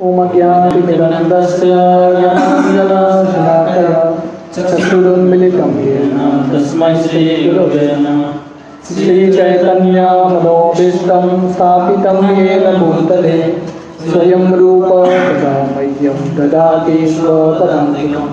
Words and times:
ओमज्ञातिमिरन्दस्य 0.00 1.72
ज्ञानाञ्जनशलाकया 2.18 3.98
चक्षुरुन्मिलितं 4.54 5.72
येन 5.84 6.14
तस्मै 6.52 6.92
श्रीगुरवे 7.02 7.88
नमः 8.04 8.30
श्रीचैतन्यामनोभीष्टं 8.88 11.26
स्थापितं 11.52 12.18
येन 12.38 12.66
भूतले 12.78 13.36
स्वयं 14.06 14.44
रूप 14.60 14.88
तदा 15.04 15.52
ददाति 16.38 16.96
स्वपदान्तिकम् 17.16 18.32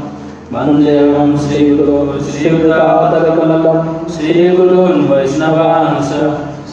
वन्देऽहं 0.54 1.32
श्रीगुरो 1.48 1.98
श्रीयुतातरकमलं 2.30 3.78
श्रीगुरून् 4.16 5.04
वैष्णवांस 5.12 6.10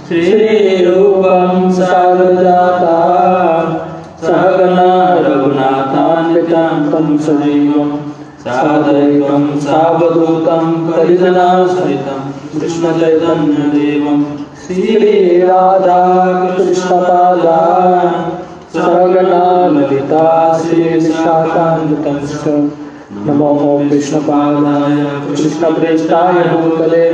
श्रीरूपं 0.09 1.51
सागरजाता 1.81 2.97
सहगना 4.27 4.91
रघुनाथान्वितां 5.27 6.75
तं 6.91 7.07
सजीवं 7.19 7.91
सादैवं 8.47 9.45
सावधूतं 9.59 10.67
परिजनासहितं 10.91 12.21
कृष्णचैतन्यदेवं 12.61 14.25
श्रीराधा 14.63 16.01
कृष्णपादा 16.57 17.59
सहगना 18.75 19.45
ललिता 19.75 20.27
श्रीविशाखान्वितंश्च। 20.59 22.45
नमो 23.27 23.51
विष्णुपादाय 23.93 24.97
कृष्णप्रेष्ठाय 25.29 26.39
भूतले, 26.53 27.05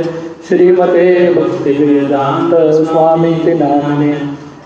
श्रीमते 0.47 1.07
भक्तिवेदान्त 1.33 2.53
स्वामीति 2.87 3.53
नामिने 3.53 4.13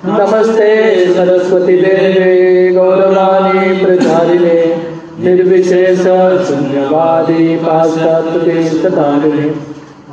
नमस्ते 0.06 1.06
सरस्वती 1.14 1.76
देवे, 1.78 2.72
गौरवाणी 2.76 3.86
प्रचारिणे, 3.86 4.76
निर्विशेष 5.20 6.00
शून्यवादी 6.48 7.56
पाश्चात्यदेशतारिणे 7.56 9.50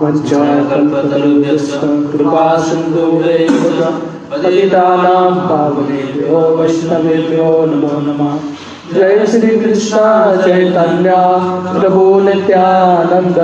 वञ्चाकल्पतरुभ्यश्च 0.03 1.75
कृपा 2.13 2.59
सिन्धुरेव 2.59 3.85
पतितानां 4.31 5.35
पावनेभ्यो, 5.35 6.57
वैष्णवेभ्यो 6.57 7.67
नमो 7.67 8.01
नमः। 8.01 8.37
जय 8.95 9.27
श्री 9.27 9.57
कृष्ण 9.59 9.97
चैतन्य, 10.37 11.13
प्रभु 11.81 12.21
Nityanand 12.21 13.39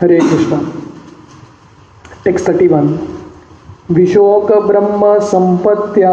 Hare 0.00 0.20
Krishna. 0.20 0.60
Text 2.24 2.48
thirty 2.48 2.68
one. 2.68 3.19
विशोक 3.92 4.50
ब्रह्म 4.66 5.18
संपत्या 5.28 6.10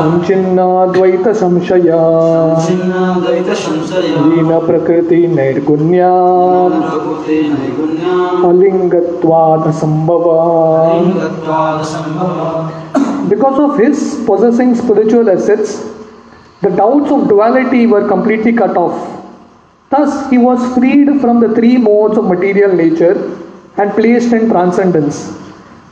संचिन्नाद्वैत 0.00 1.28
संशया 1.36 2.00
दीन 4.24 4.50
प्रकृति 4.66 5.26
नैर्गुण्या 5.34 6.10
अलिंगत्वाद 8.48 9.70
संभव 9.80 10.26
because 13.28 13.60
of 13.60 13.80
his 13.82 14.02
possessing 14.26 14.74
spiritual 14.74 15.28
assets 15.28 15.78
the 16.64 16.74
doubts 16.76 17.12
of 17.12 17.28
duality 17.28 17.84
were 17.86 18.08
completely 18.08 18.52
cut 18.52 18.76
off 18.78 19.08
Thus, 19.90 20.30
he 20.30 20.38
was 20.38 20.74
freed 20.74 21.20
from 21.20 21.40
the 21.40 21.52
three 21.52 21.76
modes 21.76 22.16
of 22.16 22.26
material 22.26 22.72
nature 22.72 23.14
and 23.80 23.92
placed 23.92 24.32
in 24.32 24.48
transcendence. 24.48 25.18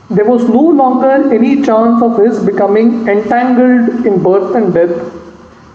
There 0.09 0.25
was 0.25 0.43
no 0.49 0.61
longer 0.81 1.15
any 1.31 1.61
chance 1.61 2.01
of 2.01 2.17
his 2.17 2.43
becoming 2.43 3.07
entangled 3.07 4.05
in 4.05 4.21
birth 4.23 4.55
and 4.55 4.73
death, 4.73 4.95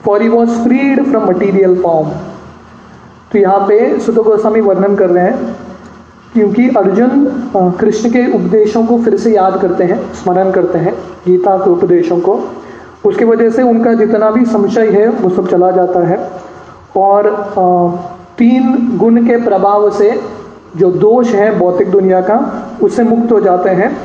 for 0.05 0.21
he 0.21 0.29
was 0.29 0.51
freed 0.65 1.05
from 1.11 1.27
material 1.27 1.77
form. 1.83 2.15
तो 3.33 3.39
यहाँ 3.39 3.67
पे 3.69 3.77
सुत 4.01 4.15
गोस्वामी 4.25 4.61
वर्णन 4.61 4.95
कर 4.97 5.11
रहे 5.11 5.25
हैं 5.25 5.55
क्योंकि 6.33 6.69
अर्जुन 6.77 7.25
कृष्ण 7.81 8.11
के 8.11 8.27
उपदेशों 8.35 8.85
को 8.87 8.99
फिर 9.05 9.17
से 9.19 9.35
याद 9.35 9.61
करते 9.63 9.85
हैं 9.85 9.99
स्मरण 10.15 10.51
करते 10.53 10.79
हैं 10.79 10.93
गीता 11.27 11.57
के 11.59 11.71
उपदेशों 11.71 12.19
को 12.21 12.35
उसकी 13.09 13.25
वजह 13.25 13.51
से 13.57 13.63
उनका 13.63 13.93
जितना 13.95 14.31
भी 14.31 14.45
संशय 14.47 14.91
है 14.91 15.09
वो 15.09 15.31
सब 15.31 15.49
चला 15.51 15.71
जाता 15.71 16.07
है 16.09 16.19
और 16.97 17.31
तीन 18.39 18.97
गुण 18.99 19.25
के 19.27 19.37
प्रभाव 19.45 19.91
से 19.99 20.11
जो 20.77 20.91
दोष 20.91 21.29
है 21.29 21.59
भौतिक 21.59 21.91
दुनिया 21.91 22.21
का, 22.21 22.37
उससे 22.83 23.03
मुक्त 23.03 23.33
हो 23.33 23.41
जाते 23.41 23.71
हैं 23.71 23.97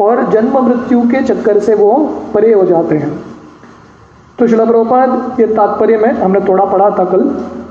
और 0.00 0.30
जन्म 0.30 0.58
मृत्यु 0.58 1.00
के 1.02 1.22
चक्कर 1.22 1.58
से 1.58 1.74
वो 1.74 1.94
परे 2.34 2.52
हो 2.54 2.64
जाते 2.64 2.96
हैं। 2.96 3.24
तो 4.38 4.46
शिला 4.46 4.64
प्रभुपाद, 4.64 5.36
ये 5.40 5.46
तात्पर्य 5.46 5.96
में 5.96 6.12
हमने 6.12 6.40
थोड़ा 6.40 6.64
पढ़ा 6.64 6.90
था 6.90 7.04
कल। 7.04 7.22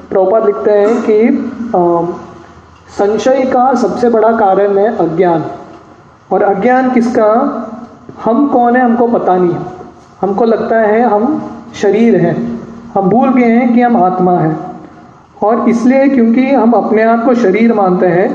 प्रभुपाद 0.10 0.46
लिखते 0.46 0.72
हैं 0.72 1.02
कि 1.02 1.52
संशय 2.98 3.42
का 3.46 3.74
सबसे 3.74 4.10
बड़ा 4.10 4.32
कारण 4.32 4.78
है 4.78 4.98
अज्ञान। 4.98 5.46
और 6.32 6.44
अज्ञान 6.44 6.92
किसका? 6.92 7.32
हम 8.26 8.48
कौन 8.48 8.76
है, 8.76 8.82
हमको 8.82 9.08
पता 9.08 9.36
नहीं 9.36 9.56
हमको 10.22 10.46
लगता 10.46 10.78
है 10.78 11.02
हम 11.02 11.52
शरीर 11.76 12.16
हैं। 12.16 12.36
हम 12.96 13.10
भूल 13.10 13.34
गए 13.34 13.46
हैं 13.46 13.74
कि 13.74 13.82
हम 13.82 14.04
आत्मा 14.04 14.38
हैं। 14.40 14.75
और 15.44 15.70
इसलिए 15.70 16.08
क्योंकि 16.08 16.50
हम 16.52 16.72
अपने 16.72 17.04
आप 17.04 17.26
को 17.26 17.34
शरीर 17.36 17.74
मानते 17.74 18.08
हैं 18.08 18.30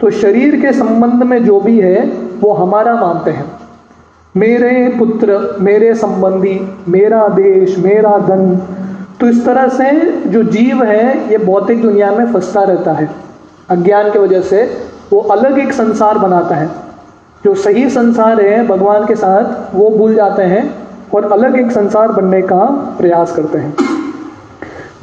तो 0.00 0.10
शरीर 0.10 0.60
के 0.60 0.72
संबंध 0.72 1.22
में 1.22 1.44
जो 1.44 1.60
भी 1.60 1.78
है, 1.80 2.04
वो 2.40 2.52
हमारा 2.52 2.94
मानते 2.94 3.30
हैं। 3.30 3.44
मेरे 4.36 4.94
पुत्र, 4.98 5.56
मेरे 5.60 5.94
संबंधी, 5.94 6.60
मेरा 6.88 7.28
देश, 7.28 7.78
मेरा 7.78 8.18
धन 8.18 8.56
तो 9.20 9.26
इस 9.26 9.44
तरह 9.44 9.68
से 9.68 9.90
जो 10.26 10.42
जीव 10.42 10.82
है, 10.84 11.30
ये 11.30 11.38
भौतिक 11.38 11.82
दुनिया 11.82 12.10
में 12.12 12.32
फंसता 12.32 12.62
रहता 12.62 12.92
है। 12.92 13.08
अज्ञान 13.68 14.10
की 14.10 14.18
वजह 14.18 14.40
से 14.40 14.62
वो 15.12 15.20
अलग 15.20 15.58
एक 15.58 15.72
संसार 15.72 16.18
बनाता 16.18 16.54
है। 16.54 16.70
जो 17.44 17.54
सही 17.54 17.88
संसार 17.90 18.40
है, 18.40 18.66
भगवान 18.66 19.06
के 19.06 19.14
साथ 19.14 19.74
वो 19.74 19.90
भूल 19.90 20.14
जाते 20.14 20.42
हैं 20.42 20.74
और 21.14 21.32
अलग 21.32 21.58
एक 21.58 21.70
संसार 21.72 22.12
बनने 22.12 22.42
का 22.42 22.64
प्रयास 22.98 23.32
करते 23.32 23.58
हैं। 23.58 23.74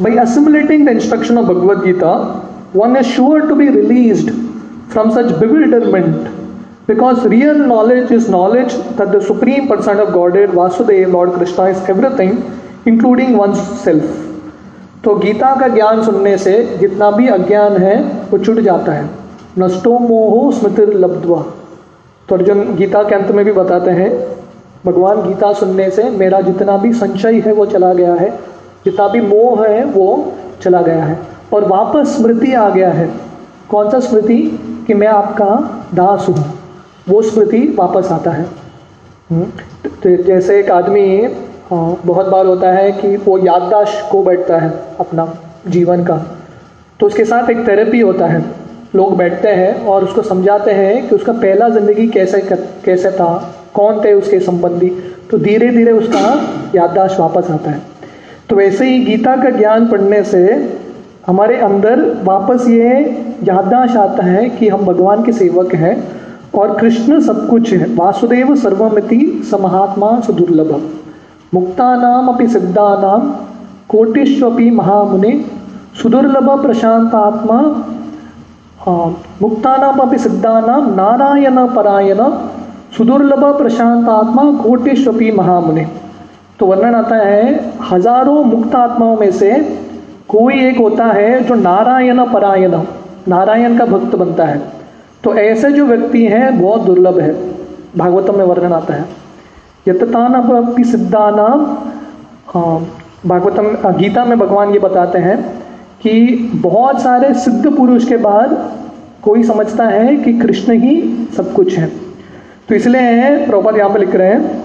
By 0.03 0.09
assimilating 0.22 0.84
the 0.84 0.91
instruction 0.91 1.38
of 1.38 1.47
Bhagavad 1.47 1.86
Gita, 1.86 2.14
one 2.74 2.97
is 2.97 3.08
sure 3.08 3.47
to 3.47 3.56
be 3.56 3.69
released 3.69 4.31
from 4.90 5.12
such 5.12 5.40
bewilderment 5.40 6.28
because 6.88 7.25
real 7.25 7.56
knowledge 7.56 8.12
is 8.12 8.28
knowledge 8.28 8.74
that 8.97 9.13
the 9.13 9.22
Supreme 9.22 9.69
Person 9.69 10.02
of 10.02 10.12
Godhead, 10.12 10.50
Vasudev, 10.50 11.09
Lord 11.13 11.31
Krishna, 11.36 11.68
is 11.68 11.81
everything, 11.88 12.34
including 12.86 13.38
one's 13.38 13.62
self. 13.86 14.03
तो 15.03 15.16
गीता 15.16 15.56
का 15.59 15.68
ज्ञान 15.68 16.03
सुनने 16.03 16.38
से 16.38 16.53
जितना 16.78 17.09
भी 17.12 17.28
अज्ञान 17.28 17.78
है 17.84 17.96
वो 18.30 18.38
छुट 18.44 18.59
जाता 18.68 18.92
है 18.92 19.09
नष्टो 19.59 19.97
मोहो 20.00 20.52
स्मृतिर 20.59 20.94
लब्धवा 21.00 21.42
तो 22.30 22.36
अर्जुन 22.36 22.63
गीता 22.75 23.03
के 23.09 23.16
अंत 23.16 23.31
में 23.36 23.44
भी 23.46 23.52
बताते 23.53 23.92
हैं 23.97 24.09
भगवान 24.86 25.22
गीता 25.28 25.52
सुनने 25.59 25.90
से 25.97 26.09
मेरा 26.22 26.42
जितना 26.42 26.78
भी 26.78 26.94
संशय 27.02 27.40
है 27.46 27.53
वो 27.53 27.66
चला 27.74 27.94
गया 27.94 28.13
है 28.22 28.31
जितना 28.85 29.07
भी 29.07 29.21
मोह 29.21 29.67
है 29.67 29.83
वो 29.85 30.33
चला 30.61 30.81
गया 30.81 31.03
है। 31.03 31.19
और 31.53 31.67
वापस 31.67 32.17
स्मृति 32.17 32.53
आ 32.53 32.69
गया 32.69 32.89
है। 32.89 33.09
कौन 33.69 33.89
सा 33.89 33.99
स्मृति? 33.99 34.59
कि 34.88 34.94
मैं 34.94 35.07
आपका 35.07 35.45
दास 35.94 36.25
हूँ। 36.29 36.59
वो 37.09 37.21
स्मृति 37.21 37.75
वापस 37.79 38.11
आता 38.11 38.31
है। 38.31 38.44
हम्म, 39.31 39.44
तो 39.85 40.24
जैसे 40.24 40.59
एक 40.59 40.71
आदमी 40.71 41.27
हाँ, 41.71 42.01
बहुत 42.06 42.27
बार 42.27 42.45
होता 42.45 42.71
है 42.71 42.91
कि 42.91 43.18
वो 43.18 43.38
याददाश्त 43.38 44.09
को 44.12 44.24
बैठता 44.24 44.57
है 44.57 44.69
अपना 45.00 45.38
जीवन 45.68 46.03
का। 46.03 46.18
तो 47.00 47.06
उसके 47.07 47.25
साथ 47.25 47.50
एक 47.50 47.68
थेरेपी 47.68 48.00
होता 48.00 48.25
है। 48.25 48.45
लोग 48.95 49.18
बैठते 49.18 49.47
हैं 49.47 49.86
और 49.86 50.03
उसको 50.03 50.21
समझाते 50.21 50.71
हैं 50.71 51.09
कि 51.09 51.15
उसका 51.15 51.33
पहला 51.33 51.69
ज़िंदगी 51.69 52.07
कैसे 52.07 52.41
कैसे 52.86 53.12
था 53.12 53.56
कौन 53.74 54.06
थे 54.06 54.13
उसके 54.13 54.39
संबंधी। 54.39 54.89
तो 55.31 55.38
धीरे 55.38 55.69
धीरे 55.69 55.91
उसका 55.91 56.50
याददाश्त 56.75 57.19
वापस 57.19 57.51
आता 57.51 57.71
है। 57.71 57.93
तो 58.53 58.57
वैसे 58.57 58.85
ही 58.85 58.97
गीता 59.05 59.35
का 59.35 59.50
ज्ञान 59.50 59.85
पढ़ने 59.88 60.21
से 60.23 60.39
हमारे 61.27 61.55
अंदर 61.57 62.01
वापस 62.23 62.67
ये 62.69 62.89
याददाश्त 63.44 63.95
आता 63.97 64.23
है 64.23 64.50
कि 64.50 64.67
हम 64.69 64.85
भगवान 64.85 65.23
के 65.23 65.31
सेवक 65.31 65.73
हैं 65.75 65.94
और 66.53 66.75
कृष्ण 66.79 67.19
सब 67.19 67.47
कुछ 67.50 67.71
है। 67.73 67.88
वासुदेव 67.95 68.53
सर्वमिति 68.55 69.17
समहात्मा 69.51 70.19
सुदुर्लभ 70.19 70.69
मुक्तानाम 71.53 72.27
अपि 72.27 72.47
सिद्धानाम 72.47 73.27
कोटिष्वपि 73.89 74.69
महामुने। 74.71 75.33
सुदुर्लभ 76.01 76.50
प्रशांतात्मा 76.61 77.57
हाँ, 78.79 79.09
मुक्तानाम 79.41 80.00
अपि 80.00 80.17
सिद्धानाम 80.19 80.94
नारायण 80.94 81.65
परायण 81.75 82.23
सुदुर्लभ 82.97 83.45
प्रशांत 83.57 84.09
आत्मा 84.11 84.50
कोटिश्वपी 84.63 85.31
महामुनि। 85.31 85.88
तो 86.59 86.65
वर्णन 86.65 86.95
आता 86.95 87.15
है 87.17 87.71
हज़ारों 87.83 88.44
मुक्त 88.45 88.75
आत्माओं 88.75 89.17
में 89.17 89.31
से 89.31 89.51
कोई 90.29 90.59
एक 90.59 90.77
होता 90.77 91.05
है 91.05 91.44
जो 91.44 91.55
नारायण 91.55 92.23
परायण 92.25 92.75
नारायण 93.27 93.77
का 93.77 93.85
भक्त 93.85 94.15
बनता 94.15 94.45
है। 94.45 94.61
तो 95.23 95.33
ऐसे 95.35 95.71
जो 95.71 95.85
व्यक्ति 95.85 96.25
हैं 96.25 96.61
बहुत 96.61 96.81
दुर्लभ 96.81 97.19
है। 97.19 97.33
भागवतम 97.97 98.38
में 98.38 98.45
वर्णन 98.45 98.73
आता 98.73 98.94
है। 98.94 99.05
यततान 99.85 100.33
अपि 100.33 100.83
सिद्धानाम 100.83 101.65
हाँ, 102.47 102.79
भागवतम 103.25 103.91
गीता 103.97 104.25
में 104.25 104.38
भगवान 104.39 104.71
ये 104.73 104.79
बताते 104.79 105.19
हैं 105.19 105.38
कि 106.01 106.51
बहुत 106.63 107.01
सारे 107.01 107.33
सिद्ध 107.35 107.75
पुरुष 107.75 108.07
के 108.07 108.17
बाद 108.19 108.55
कोई 109.21 109.44
समझता 109.44 109.85
है 109.85 110.15
कि 110.17 110.33
कृष्ण 110.39 110.73
ही 110.79 110.95
सब 111.38 111.53
कुछ 111.53 111.77
है। 111.77 111.88
तो 112.69 112.75
इसलिए 112.75 113.45
प्रभुपाद 113.45 113.77
यहाँ 113.77 113.89
पर 113.89 114.00
लिख 114.00 114.15
रहे 114.15 114.27
हैं 114.27 114.61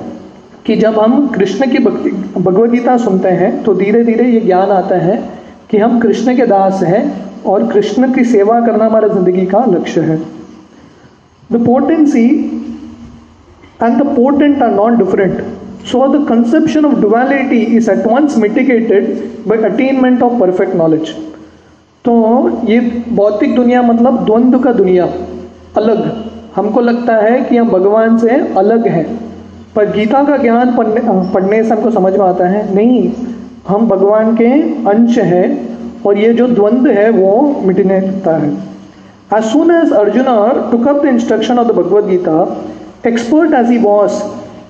कि 0.66 0.76
जब 0.76 0.98
हम 0.98 1.26
कृष्ण 1.28 1.70
की 1.70 1.78
भक्ति 1.84 2.10
भगवदगीता 2.40 2.96
सुनते 2.98 3.28
हैं 3.40 3.52
तो 3.62 3.74
धीरे 3.74 4.04
धीरे 4.04 4.28
ये 4.30 4.40
ज्ञान 4.40 4.70
आता 4.70 4.96
है 5.04 5.16
कि 5.70 5.78
हम 5.78 5.98
कृष्ण 6.00 6.36
के 6.36 6.46
दास 6.46 6.82
हैं 6.82 7.02
और 7.46 7.66
कृष्ण 7.72 8.12
की 8.14 8.24
सेवा 8.24 8.60
करना 8.66 8.86
हमारा 8.86 9.08
ज़िंदगी 9.08 9.46
का 9.46 9.64
लक्ष्य 9.68 10.00
है 10.00 10.16
the 11.52 11.64
potency 11.66 12.28
and 13.80 14.00
the 14.00 14.04
potent 14.04 14.60
are 14.60 14.70
not 14.70 14.98
different. 14.98 15.38
So, 15.86 16.10
the 16.10 16.24
conception 16.26 16.84
of 16.84 17.00
duality 17.00 17.76
is 17.76 17.88
at 17.88 18.04
once 18.06 18.36
mitigated 18.36 19.46
by 19.46 19.56
of 19.56 20.38
perfect 20.38 20.74
knowledge. 20.74 21.14
तो 22.04 22.12
ये 22.68 22.78
भौतिक 23.16 23.54
दुनिया 23.54 23.80
मतलब 23.82 24.24
द्वंद्व 24.26 24.58
का 24.58 24.72
दुनिया 24.72 25.04
अलग 25.76 25.98
हमको 26.56 26.80
लगता 26.80 27.16
है 27.16 27.40
कि 27.44 27.56
हम 27.56 27.68
भगवान 27.70 28.16
से 28.18 28.36
अलग 28.58 28.86
हैं 28.88 29.06
पर 29.76 29.90
गीता 29.92 30.22
का 30.24 30.36
ज्ञान 30.36 30.76
पढ़ने 30.76 31.00
पढ़ने 31.34 31.62
से 31.62 31.74
हमको 31.74 31.90
समझ 31.90 32.12
में 32.12 32.24
आता 32.26 32.48
है 32.48 32.62
नहीं 32.74 33.10
हम 33.68 33.88
भगवान 33.88 34.34
के 34.36 34.52
अंश 34.90 35.18
हैं 35.32 35.46
और 36.06 36.18
ये 36.18 36.32
जो 36.32 36.46
द्वंद्व 36.48 36.90
है 36.90 37.08
वो 37.10 37.36
मिटने 37.64 38.00
लगता 38.00 38.36
है 38.36 38.56
As 39.30 39.52
soon 39.52 39.70
as 39.70 39.92
Arjuna 39.92 40.70
took 40.70 40.86
up 40.86 41.02
the 41.02 41.08
instruction 41.08 41.58
of 41.58 41.66
the 41.66 41.74
Bhagavad 41.74 42.08
Gita, 42.08 42.64
expert 43.04 43.52
as 43.52 43.68
he 43.68 43.76
was, 43.76 44.22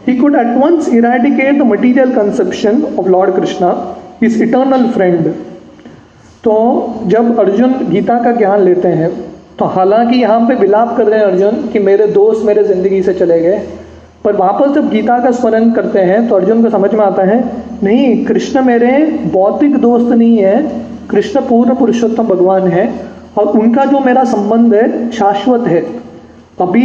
he 0.04 0.18
could 0.18 0.34
at 0.34 0.58
once 0.58 0.88
eradicate 0.88 1.58
the 1.58 1.64
material 1.64 2.12
conception 2.12 2.84
of 2.98 3.06
Lord 3.06 3.34
Krishna, 3.34 3.94
his 4.20 4.40
eternal 4.40 4.90
friend. 4.92 5.28
तो 6.44 6.56
जब 7.06 7.38
अर्जुन 7.40 7.72
गीता 7.90 8.18
का 8.24 8.32
ज्ञान 8.32 8.60
लेते 8.62 8.88
हैं 8.98 9.10
तो 9.58 9.64
हालाँकि 9.76 10.16
यहाँ 10.16 10.40
पे 10.48 10.54
विलाप 10.54 10.96
कर 10.96 11.06
रहे 11.06 11.18
हैं 11.18 11.26
अर्जुन 11.26 11.66
कि 11.68 11.78
मेरे 11.78 12.06
दोस्त 12.12 12.44
मेरे 12.46 12.64
ज़िंदगी 12.64 13.02
से 13.02 13.14
चले 13.14 13.40
गए 13.40 13.58
पर 14.28 14.36
वापस 14.36 14.72
जब 14.72 14.88
गीता 14.90 15.18
का 15.18 15.30
स्मरण 15.30 15.70
करते 15.70 15.98
हैं 15.98 16.26
तो 16.28 16.34
अर्जुन 16.34 16.62
को 16.62 16.70
समझ 16.70 16.92
में 16.94 17.04
आता 17.04 17.22
है, 17.22 17.36
नहीं, 17.82 18.24
कृष्ण 18.24 18.62
मेरे 18.62 18.90
बौद्धिक 19.32 19.76
दोस्त 19.76 20.08
नहीं 20.08 20.36
है, 20.38 20.56
कृष्ण 21.10 21.40
पूर्ण 21.40 21.74
पुरुषोत्तम 21.74 22.26
भगवान 22.26 22.66
है, 22.68 22.84
और 23.38 23.46
उनका 23.58 23.84
जो 23.84 24.00
मेरा 24.00 24.24
संबंध 24.24 24.74
है, 24.74 25.10
शाश्वत 25.10 25.66
है। 25.68 25.80
अभी 26.60 26.84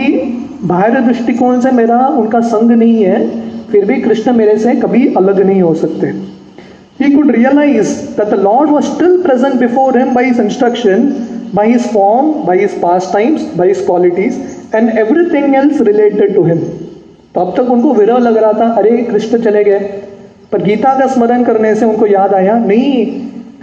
बाहर 0.63 0.99
दृष्टिकोण 1.01 1.59
से 1.61 1.71
मेरा 1.71 1.97
उनका 2.19 2.41
संग 2.47 2.71
नहीं 2.71 3.03
है, 3.03 3.19
फिर 3.71 3.85
भी 3.85 3.99
कृष्ण 4.01 4.33
मेरे 4.33 4.57
से 4.57 4.75
कभी 4.75 5.05
अलग 5.15 5.39
नहीं 5.41 5.61
हो 5.61 5.73
सकते। 5.73 6.13
He 6.99 7.11
could 7.15 7.31
realise 7.31 7.93
that 8.17 8.29
the 8.29 8.39
Lord 8.39 8.69
was 8.69 8.85
still 8.85 9.21
present 9.23 9.59
before 9.59 9.99
him 9.99 10.13
by 10.13 10.25
his 10.25 10.39
instruction 10.39 11.13
by 11.55 11.71
his 11.71 11.91
form 11.93 12.31
by 12.45 12.59
his 12.59 12.79
pastimes 13.13 13.53
by 13.57 13.67
his 13.67 13.85
qualities 13.85 14.41
and 14.75 14.97
everything 15.29 15.55
else 15.55 15.81
related 15.81 16.35
to 16.35 16.43
him 16.43 16.65
तो 17.35 17.41
अब 17.41 17.53
तक 17.57 17.71
उनको 17.71 17.93
विरह 17.93 18.17
लग 18.19 18.37
रहा 18.37 18.53
था 18.53 18.67
अरे 18.77 18.97
कृष्ण 19.03 19.37
चले 19.43 19.63
गए। 19.63 19.79
पर 20.51 20.61
गीता 20.63 20.93
का 20.99 21.07
स्मरण 21.07 21.43
करने 21.43 21.73
से 21.75 21.85
उनको 21.85 22.07
याद 22.07 22.33
आया 22.33 22.57
नहीं 22.59 23.05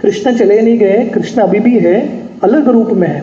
कृष्ण 0.01 0.37
चले 0.37 0.61
नहीं 0.61 0.77
गए 0.79 1.05
कृष्ण 1.13 1.41
अभी 1.41 1.59
भी 1.59 1.77
है 1.79 1.95
अलग 2.43 2.67
रूप 2.69 2.89
में 2.93 3.07
है। 3.07 3.21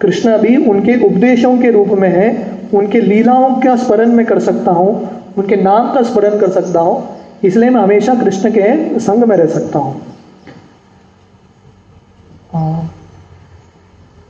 कृष्ण 0.00 0.30
अभी 0.30 0.56
उनके 0.70 0.94
उपदेशों 1.06 1.56
के 1.58 1.70
रूप 1.70 1.88
में 1.98 2.08
है 2.08 2.28
उनके 2.74 3.00
लीलाओं 3.00 3.54
का 3.60 3.76
स्मरण 3.76 4.12
में 4.12 4.24
कर 4.26 4.38
सकता 4.40 4.72
हूँ 4.72 4.90
उनके 5.38 5.56
नाम 5.56 5.92
का 5.94 6.02
स्मरण 6.02 6.38
कर 6.40 6.50
सकता 6.50 6.80
हूँ 6.80 6.96
इसलिए 7.44 7.70
मैं 7.70 7.80
हमेशा 7.80 8.14
कृष्ण 8.14 8.50
के 8.50 8.98
संग 9.00 9.24
में 9.24 9.36
रह 9.36 9.46
सकता 9.54 9.78
हूँ। 9.78 10.00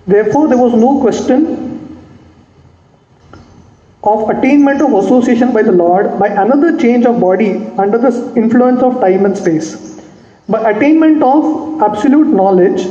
Therefore, 0.07 0.47
there 0.49 0.59
was 0.59 0.75
no 0.75 0.89
question 1.01 1.45
of 4.03 4.29
attainment 4.31 4.81
of 4.81 4.93
association 4.95 5.53
by 5.53 5.63
the 5.63 5.73
Lord 5.73 6.19
by 6.19 6.29
another 6.29 6.77
change 6.79 7.07
of 7.07 7.21
body 7.21 7.67
under 7.79 7.99
the 7.99 8.33
influence 8.37 8.83
of 8.83 9.01
time 9.01 9.25
and 9.25 9.37
space. 9.37 10.01
By 10.49 10.71
attainment 10.71 11.23
of 11.23 11.83
absolute 11.83 12.29
knowledge, 12.29 12.87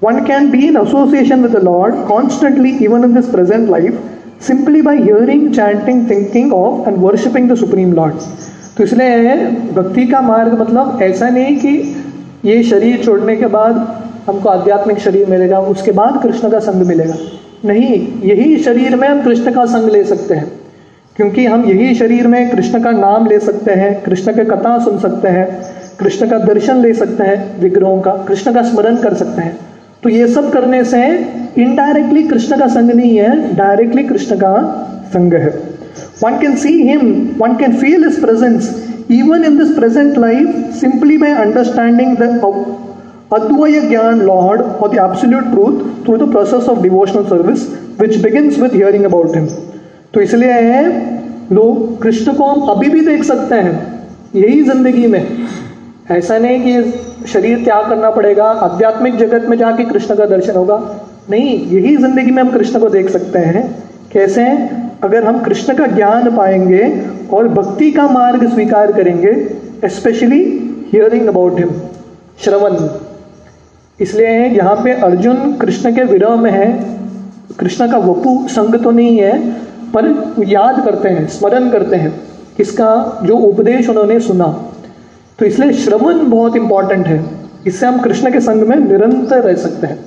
one 0.00 0.24
can 0.26 0.50
be 0.50 0.68
in 0.68 0.76
association 0.76 1.42
with 1.42 1.52
the 1.52 1.60
Lord 1.60 1.94
constantly, 2.06 2.70
even 2.84 3.04
in 3.04 3.14
this 3.14 3.30
present 3.30 3.68
life, 3.68 3.94
simply 4.38 4.82
by 4.82 4.96
hearing, 4.96 5.52
chanting, 5.52 6.06
thinking 6.06 6.52
of 6.52 6.86
and 6.86 7.00
worshipping 7.02 7.48
the 7.48 7.56
Supreme 7.56 7.92
Lord. 7.92 8.16
तो 8.76 8.84
इसलिए 8.84 9.34
भक्ति 9.74 10.06
का 10.06 10.20
मार्ग 10.20 10.52
मतलब 10.60 11.02
ऐसा 11.02 11.28
नहीं 11.30 11.56
कि 11.60 11.72
ये 12.44 12.62
शरीर 12.70 13.04
छोड़ने 13.04 13.36
के 13.36 13.46
बाद 13.54 13.76
हमको 14.28 14.48
आध्यात्मिक 14.48 14.98
शरीर 14.98 15.26
मिलेगा 15.30 15.58
उसके 15.74 15.92
बाद 15.98 16.22
कृष्ण 16.22 16.50
का 16.50 16.60
संग 16.66 16.86
मिलेगा 16.86 17.14
नहीं, 17.64 18.20
यही 18.22 18.58
शरीर 18.58 18.96
में 18.96 19.08
हम 19.08 19.22
कृष्ण 19.22 19.52
का 19.52 19.64
संग 19.64 19.90
ले 19.90 20.04
सकते 20.04 20.34
हैं। 20.34 20.52
क्योंकि 21.16 21.46
हम 21.46 21.64
यही 21.64 21.94
शरीर 21.94 22.26
में 22.26 22.50
कृष्ण 22.50 22.82
का 22.82 22.90
नाम 22.90 23.26
ले 23.26 23.38
सकते 23.38 23.72
हैं, 23.72 24.02
कृष्ण 24.02 24.32
के 24.32 24.44
कथा 24.44 24.84
सुन 24.84 24.98
सकते 24.98 25.28
हैं, 25.28 25.62
कृष्ण 25.98 26.30
का 26.30 26.38
दर्शन 26.38 26.76
ले 26.76 26.94
सकते 26.94 27.24
हैं, 27.24 27.60
विग्रहों 27.60 28.00
का, 28.00 28.12
कृष्ण 28.12 28.54
का 28.54 28.62
स्मरण 28.62 28.96
कर 28.96 29.14
सकते 29.14 29.42
हैं। 29.42 29.58
तो 30.02 30.08
ये 30.08 30.28
सब 30.28 30.52
करने 30.52 30.84
से 30.84 31.06
इनडायरेक्टली 31.58 32.22
कृष्ण 32.22 32.58
का 32.58 32.66
संग 32.66 32.90
नहीं 32.90 33.16
है 33.16 33.56
डायरेक्टली 33.56 34.02
कृष्ण 34.02 34.36
का 34.36 34.54
संग 35.08 35.34
है। 35.34 35.48
One 36.24 36.38
can 36.38 36.56
see 36.56 36.82
him 36.82 37.30
one 37.38 37.56
can 37.56 37.76
feel 37.76 38.04
his 38.04 38.20
presence 38.20 38.88
even 39.10 39.44
in 39.44 39.58
this 39.58 39.68
present 39.68 40.18
life 40.18 40.74
simply 40.80 41.18
by 41.18 41.30
understanding 41.30 42.16
Advaya 43.32 43.88
Gyan 43.90 44.26
Lord 44.26 44.60
or 44.60 44.88
the 44.90 45.00
absolute 45.02 45.44
truth 45.52 46.04
through 46.04 46.18
the 46.18 46.26
process 46.26 46.68
of 46.68 46.82
devotional 46.82 47.26
service, 47.26 47.62
which 47.96 48.20
begins 48.22 48.58
with 48.58 48.72
hearing 48.72 49.06
about 49.06 49.34
him. 49.34 49.46
तो 50.14 50.20
इसलिए 50.20 50.82
लोग 51.52 52.00
कृष्ण 52.02 52.32
को 52.34 52.44
हम 52.44 52.68
अभी 52.70 52.88
भी 52.90 53.00
देख 53.06 53.22
सकते 53.24 53.54
हैं, 53.54 53.74
यही 54.34 54.62
ज़िंदगी 54.62 55.06
में। 55.06 55.22
ऐसा 56.10 56.38
नहीं 56.38 56.60
कि 56.64 57.26
शरीर 57.32 57.62
त्याग 57.64 57.88
करना 57.88 58.10
पड़ेगा, 58.10 58.44
आध्यात्मिक 58.44 59.16
जगत 59.18 59.46
में 59.48 59.56
जाके 59.58 59.84
कृष्ण 59.84 60.16
का 60.16 60.26
दर्शन 60.26 60.56
होगा। 60.56 60.78
नहीं, 61.30 61.58
यही 61.70 61.96
ज़िंदगी 61.96 62.30
में 62.30 62.42
हम 62.42 62.50
कृष्ण 62.52 62.80
को 62.80 62.88
देख 62.88 63.10
सकते 63.10 63.38
हैं। 63.38 63.62
कैसे? 64.12 64.44
अगर 65.04 65.24
हम 65.24 65.38
कृष्ण 65.44 65.74
का 65.76 65.86
ज्ञान 65.94 66.30
पाएँगे 66.36 66.82
और 67.36 67.48
भक्ति 67.50 67.90
का 67.92 68.06
मार्ग 68.08 68.48
स्वीकार 68.50 68.92
करेंगे 68.92 69.88
स्पेशली 69.90 70.42
हियरिंग 70.92 71.26
अबाउट 71.28 71.58
हिम 71.58 71.70
श्रवण। 72.44 72.76
इसलिए 74.02 74.46
यहाँ 74.46 74.74
पे 74.76 74.92
अर्जुन 74.92 75.52
कृष्ण 75.52 75.94
के 75.94 76.04
विरह 76.04 76.36
में 76.36 76.50
है। 76.50 76.66
कृष्ण 77.58 77.90
का 77.90 77.98
वपु 77.98 78.48
संग 78.48 78.74
तो 78.82 78.90
नहीं 78.90 79.18
है, 79.18 79.50
पर 79.96 80.34
याद 80.44 80.84
करते 80.84 81.08
हैं, 81.08 81.26
स्मरण 81.28 81.70
करते 81.70 81.96
हैं 81.96 82.22
किसका, 82.56 83.20
जो 83.24 83.36
उपदेश 83.36 83.88
उन्होंने 83.88 84.20
सुना। 84.20 84.64
तो 85.38 85.46
इसलिए 85.46 85.72
श्रवण 85.72 86.30
बहुत 86.30 86.56
इंपॉर्टेंट 86.56 87.06
है। 87.06 87.24
इससे 87.66 87.86
हम 87.86 88.00
कृष्ण 88.00 88.32
के 88.32 88.40
संग 88.40 88.62
में 88.62 88.76
निरंतर 88.76 89.42
रह 89.42 89.54
सकते 89.54 89.86
हैं। 89.86 89.98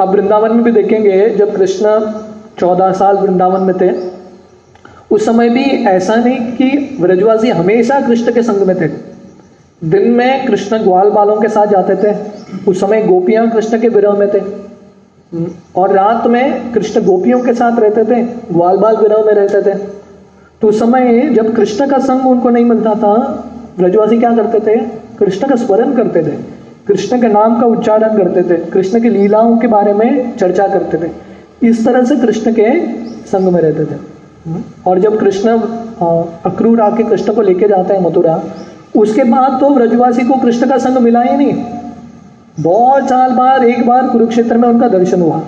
आप 0.00 0.08
वृंदावन 0.08 0.52
में 0.52 0.62
भी 0.62 0.72
देखेंगे, 0.72 1.30
जब 1.30 1.56
कृष्ण 1.56 2.12
चौदह 2.58 2.92
साल 2.92 3.16
वृंदावन 3.16 3.60
में 3.60 3.76
थे, 3.80 4.10
उस 5.10 5.26
समय 5.26 5.48
भी 5.48 5.64
ऐसा 5.64 6.14
नहीं 6.14 6.36
कि 6.36 6.96
व्रजवासी 7.00 7.50
हमेशा 7.50 8.00
कृष्ण 8.00 8.32
के 8.32 8.42
संग 8.42 8.66
में 8.66 8.76
थे। 8.80 9.09
दिन 9.82 10.10
में 10.10 10.46
कृष्ण 10.46 10.78
ग्वाल 10.78 11.10
बालों 11.10 11.36
के 11.36 11.48
साथ 11.48 11.66
जाते 11.66 11.94
थे। 11.96 12.14
उस 12.68 12.80
समय 12.80 13.02
गोपियाँ 13.02 13.50
कृष्ण 13.50 13.80
के 13.80 13.88
विरह 13.88 14.12
में 14.12 14.28
थे। 14.28 14.40
और 15.76 15.92
रात 15.92 16.26
में 16.26 16.72
कृष्ण 16.72 17.00
गोपियों 17.00 17.40
के 17.40 17.52
साथ 17.52 17.78
रहते 17.80 18.04
थे, 18.04 18.22
ग्वाल 18.52 18.76
बाल 18.76 18.96
विरह 18.96 19.22
में 19.24 19.32
रहते 19.34 19.62
थे। 19.62 19.74
तो 20.62 20.68
उस 20.68 20.78
समय 20.78 21.28
जब 21.28 21.54
कृष्ण 21.56 21.86
का 21.86 21.98
संग 21.98 22.26
उनको 22.26 22.50
नहीं 22.50 22.64
मिलता 22.64 22.94
था, 22.94 23.14
ब्रजवासी 23.78 24.18
क्या 24.18 24.34
करते 24.36 24.60
थे? 24.60 24.76
कृष्ण 25.18 25.48
का 25.48 25.56
स्मरण 25.56 25.94
करते 25.94 26.22
थे। 26.22 26.36
कृष्ण 26.88 27.20
के 27.20 27.28
नाम 27.28 27.60
का 27.60 27.66
उच्चारण 27.66 28.16
करते 28.16 28.42
थे। 28.42 28.56
कृष्ण 28.70 29.00
की 29.00 29.08
लीलाओं 29.08 29.56
के 29.58 29.66
बारे 29.66 29.92
में 29.92 30.36
चर्चा 30.36 30.66
करते 30.68 30.98
थे। 30.98 31.10
इस 31.68 31.84
तरह 31.84 32.04
से 32.04 32.16
कृष्ण 32.16 32.52
के 32.52 32.68
संग 33.26 33.52
में 33.52 33.60
रहते 33.60 33.84
थे। 33.84 33.98
और 34.86 34.98
जब 34.98 35.18
कृष्ण 35.20 35.58
अक्रूर 36.46 36.80
आके 36.80 37.02
कृष्ण 37.02 37.34
को 37.34 37.42
लेके 37.42 37.68
जाते 37.68 37.94
हैं 37.94 38.00
मथुरा 38.00 38.42
उसके 38.94 39.24
बाद 39.24 39.60
तो 39.60 39.68
ब्रजवासी 39.70 40.24
को 40.24 40.34
कृष्ण 40.34 40.68
का 40.68 40.78
संग 40.78 40.98
मिला 40.98 41.22
ही 41.22 41.36
नहीं। 41.36 41.64
बहुत 42.60 43.08
साल 43.08 43.30
बाद 43.30 43.64
एक 43.64 43.86
बार 43.86 44.08
कुरुक्षेत्र 44.08 44.56
में 44.56 44.68
उनका 44.68 44.88
दर्शन 44.88 45.22
हुआ। 45.22 45.40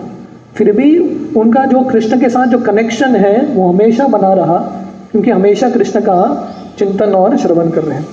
फिर 0.57 0.73
भी 0.73 0.99
उनका 1.37 1.65
जो 1.65 1.81
कृष्ण 1.81 2.21
के 2.21 2.29
साथ 2.29 2.47
जो 2.47 2.59
कनेक्शन 2.59 3.17
है 3.17 3.47
वो 3.47 3.69
हमेशा 3.69 4.07
बना 4.07 4.33
रहा 4.35 4.57
क्योंकि 5.13 5.31
हमेशा 5.31 5.71
कृष्ण 5.71 6.01
का 6.01 6.19
चिंतन 6.79 7.15
और 7.15 7.37
श्रवण 7.37 7.71
कर 7.71 7.83
रहे 7.83 7.99
हैं। 7.99 8.07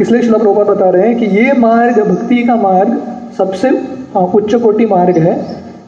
इसलिए 0.00 0.22
श्लोक 0.22 0.40
प्रभुपाद 0.40 0.66
बता 0.66 0.90
रहे 0.90 1.08
हैं 1.08 1.18
कि 1.18 1.26
ये 1.26 1.52
मार्ग 1.52 2.00
भक्ति 2.00 2.42
का 2.44 2.56
मार्ग 2.56 3.00
सबसे 3.38 3.68
अ, 3.68 4.20
उच्च 4.34 4.54
कोटि 4.54 4.86
मार्ग 4.86 5.18
है 5.18 5.34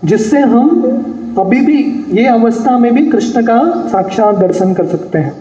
जिससे 0.05 0.41
हम 0.41 1.35
अभी 1.39 1.61
भी 1.61 1.79
ये 2.11 2.27
अवस्था 2.27 2.79
में 2.79 2.93
भी 2.95 3.07
कृष्ण 3.07 3.43
का 3.43 3.59
साक्षात 3.89 4.35
दर्शन 4.35 4.73
कर 4.75 4.87
सकते 4.87 5.19
हैं। 5.19 5.33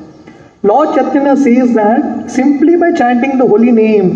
Lord 0.65 0.95
Chaitanya 0.95 1.36
says 1.38 1.74
that 1.75 2.31
simply 2.31 2.75
by 2.75 2.91
chanting 2.91 3.38
the 3.38 3.45
holy 3.45 3.72
name, 3.72 4.07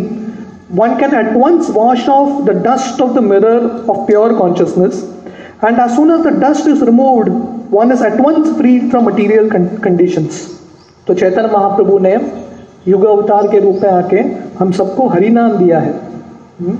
one 0.70 0.98
can 0.98 1.14
at 1.14 1.36
once 1.36 1.70
wash 1.70 2.08
off 2.08 2.46
the 2.46 2.54
dust 2.54 3.00
of 3.00 3.14
the 3.14 3.22
mirror 3.22 3.60
of 3.88 4.08
pure 4.08 4.36
consciousness, 4.36 5.04
and 5.62 5.80
as 5.80 5.96
soon 5.96 6.10
as 6.10 6.24
the 6.24 6.32
dust 6.32 6.66
is 6.66 6.82
removed, 6.82 7.30
one 7.72 7.92
is 7.92 8.02
at 8.02 8.20
once 8.20 8.58
freed 8.58 8.90
from 8.90 9.06
material 9.06 9.50
con- 9.50 9.78
conditions. 9.80 10.46
तो 11.08 11.14
चैतन्य 11.14 11.52
महाप्रभु 11.54 11.98
ने 12.00 12.14
युग 12.88 13.06
अवतार 13.06 13.48
के 13.52 13.60
रूप 13.60 13.80
में 13.84 13.90
आके 13.90 14.20
हम 14.60 14.72
सबको 14.72 15.08
हरि 15.10 15.30
नाम 15.30 15.58
दिया 15.58 15.80
है 15.80 15.92
हम्म? 16.60 16.76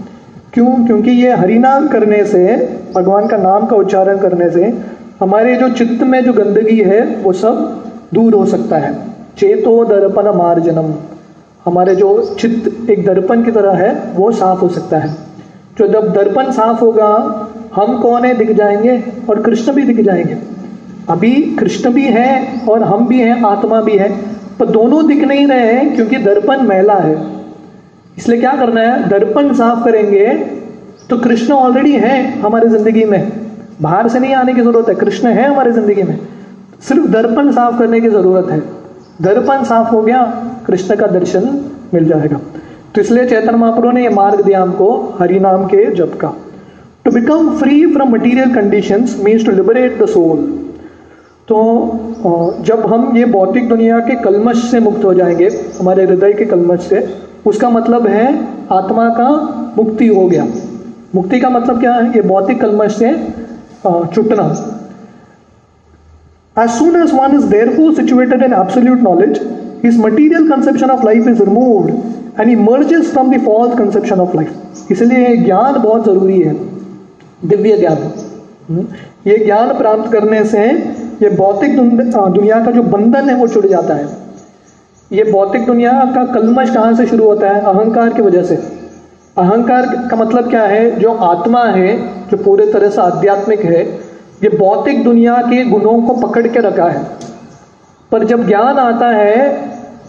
क्यों 0.54 0.74
क्योंकि 0.88 1.12
ये 1.12 1.32
हरि 1.42 1.58
नाम 1.60 1.88
करने 1.88 2.24
से 2.26 2.44
भगवान 2.96 3.28
का 3.28 3.38
नाम 3.38 3.66
का 3.68 3.76
उच्चारण 3.76 4.20
करने 4.20 4.50
से 4.52 4.74
हमारे 5.20 5.56
जो 5.56 5.70
चित्त 5.78 6.04
में 6.12 6.24
जो 6.26 6.34
गंदगी 6.34 6.80
है 6.90 7.02
वो 7.24 7.34
सब 7.42 7.62
दूर 8.14 8.34
हो 8.34 8.46
सकता 8.54 8.78
है 8.86 8.94
चेतो 9.40 9.84
दर्पण 9.86 10.28
मार्जनम 10.36 10.94
हमारे 11.66 11.96
जो 11.96 12.36
चित्त 12.40 12.90
एक 12.90 13.06
दर्पण 13.06 13.44
की 13.44 13.52
तरह 13.52 13.74
है, 13.74 13.92
वो 14.16 14.32
साफ़ 14.32 14.60
हो 14.60 14.70
सकता 14.70 14.98
है। 14.98 15.14
जो 15.78 15.88
जब 15.88 16.12
दर्पण 16.14 16.52
साफ़ 16.52 16.80
होगा, 16.80 17.08
हम 17.76 17.98
कौन 18.02 18.26
है 18.26 18.34
दिख 18.34 18.52
जाएँगे 18.52 19.04
और 19.30 19.42
कृष्ण 19.42 19.74
भी 19.74 19.84
दिख 19.84 20.02
जाएँगे। 20.06 20.38
अभी 21.10 21.32
कृष्ण 21.60 21.92
भी 21.92 22.06
है 22.06 22.62
और 22.70 22.84
हम 22.84 23.08
भी 23.08 23.20
हैं, 23.22 23.42
आत्मा 23.44 23.82
भी 23.82 23.98
है, 23.98 24.10
पर 24.60 24.66
दोनों 24.66 25.06
दिख 25.08 25.24
नहीं 25.24 25.46
रहे 25.48 25.74
हैं 25.74 25.96
क्योंकि 25.96 26.18
दर्पण 26.18 26.62
मैला 26.62 26.96
है। 26.96 27.16
इसलिए 28.18 28.40
क्या 28.40 28.56
करना 28.56 28.82
है? 28.82 29.08
दर्पण 29.10 29.54
साफ़ 29.54 29.84
करेंगे 29.86 30.26
तो 31.10 31.18
कृष्ण 31.18 31.54
ऑलरेडी 31.54 31.94
है 31.94 32.18
हमारी 32.40 32.70
ज़िंदगी 32.70 33.06
में। 33.06 33.32
बाहर 33.82 34.08
से 34.08 34.20
नहीं 34.20 34.34
आने 34.34 34.54
की 34.54 34.62
ज़रूरत 34.62 34.90
है, 34.90 34.96
कृष्ण 34.96 35.28
है 35.28 35.48
हमारी 35.48 35.72
ज़िंदगी 35.72 36.04
में। 36.04 36.18
सिर्फ़ 36.82 37.08
दर्पण 37.08 37.52
साफ़ 37.52 37.80
करने 37.80 38.02
की 38.02 38.10
ज़रूरत 38.10 38.52
है। 38.52 38.79
दर्पण 39.22 39.64
साफ़ 39.64 39.90
हो 39.90 40.02
गया, 40.02 40.24
कृष्ण 40.68 40.96
का 40.96 41.08
दर्शन 41.08 41.50
मिल 41.94 42.06
जाएगा। 42.06 42.40
तो 42.96 43.02
इसलिए 43.02 43.26
चैतन्य 43.26 43.58
महाप्रभु 43.58 43.92
ने 43.92 44.04
यह 44.04 44.16
मार्ग 44.16 44.42
दिया 44.42 44.62
हमको 44.62 45.18
हरि 45.20 45.40
नाम 45.40 45.66
के 45.66 45.86
जप 45.96 46.18
का। 46.22 46.34
To 47.06 47.12
become 47.12 47.50
free 47.58 47.86
from 47.94 48.10
material 48.10 48.54
conditions 48.56 49.20
means 49.24 49.46
to 49.46 49.52
liberate 49.52 50.02
the 50.04 50.06
soul 50.06 50.38
तो 51.48 51.58
जब 52.62 52.86
हम 52.86 53.18
ये 53.18 53.26
भौतिक 53.26 53.68
दुनिया 53.70 54.00
के 54.00 54.16
कलमश 54.16 54.58
से 54.72 54.80
मुक्त 54.80 55.06
हो 55.06 55.14
जाएँगे, 55.14 55.48
हमारे 55.80 56.04
हृदय 56.06 56.34
के 56.34 56.46
कलमश 56.46 56.82
से, 56.82 57.08
उसका 57.46 57.70
मतलब 57.70 58.08
है 58.08 58.26
आत्मा 58.72 59.08
का 59.10 59.30
मुक्ति 59.78 60.08
हो 60.08 60.26
गया। 60.28 60.46
मुक्ति 61.16 61.40
का 61.40 61.50
मतलब 61.50 61.80
क्या 61.80 61.94
है? 61.94 62.10
ये 62.10 62.22
भौतिक 62.22 62.62
कलमश 62.62 62.96
से 62.96 63.14
छुटना। 64.14 64.69
As 66.60 66.78
soon 66.78 66.96
as 66.96 67.12
one 67.14 67.36
is 67.36 67.48
therefore 67.50 67.96
situated 67.96 68.42
in 68.42 68.54
absolute 68.54 69.02
knowledge, 69.02 69.38
his 69.82 69.98
material 69.98 70.48
conception 70.48 70.90
of 70.90 71.04
life 71.04 71.28
is 71.28 71.40
removed 71.40 71.92
and 72.38 72.50
he 72.50 72.56
merges 72.56 73.12
from 73.14 73.30
the 73.30 73.40
false 73.40 73.76
conception 73.76 74.20
of 74.20 74.34
life. 74.36 74.56
इसलिए 74.92 75.36
ज्ञान 75.38 75.78
बहुत 75.82 76.06
ज़रूरी 76.06 76.40
है 76.42 76.54
दिव्य 77.46 77.78
ज्ञान 77.78 77.98
हम्म, 78.70 78.86
ये 79.28 79.38
ज्ञान 79.46 79.74
प्राप्त 79.78 80.12
करने 80.12 80.44
से 80.46 80.66
ये 81.24 81.30
भौतिक 81.36 81.76
दुन- 81.76 82.16
अ, 82.16 82.28
दुनिया 82.30 82.64
का 82.66 82.72
जो 82.72 82.84
बंधन 82.96 83.30
है 83.30 83.36
वो 83.36 83.48
छुट 83.48 83.66
जाता 83.68 83.94
है 83.94 84.08
ये 85.12 85.24
भौतिक 85.32 85.66
दुनिया 85.66 85.92
का 86.16 86.26
कलमश 86.34 86.74
कहाँ 86.74 86.94
से 86.96 87.06
शुरू 87.08 87.26
होता 87.26 87.50
है 87.50 87.62
अहंकार 87.74 88.14
की 88.14 88.22
वजह 88.22 88.44
से 88.52 88.56
अहंकार 89.38 89.86
का 90.12 90.18
मतलब 90.18 90.50
क्या 90.50 90.64
है 90.74 90.84
जो 91.00 91.14
आत्मा 91.32 91.64
है 91.78 91.98
जो 92.32 92.38
पूरे 92.44 92.66
तरह 92.74 92.90
से 92.90 93.02
आध्यात्मिक 93.02 93.66
है 93.66 93.84
ये 94.44 94.50
भौतिक 94.50 95.04
दुनिया 95.04 95.36
के 95.44 95.64
गुणों 95.66 96.02
को 96.02 96.14
पकड़ 96.18 96.48
के 96.48 96.60
रखा 96.60 96.88
है। 96.90 97.04
पर 98.12 98.24
जब 98.26 98.46
ज्ञान 98.48 98.78
आता 98.80 99.08
है, 99.08 99.48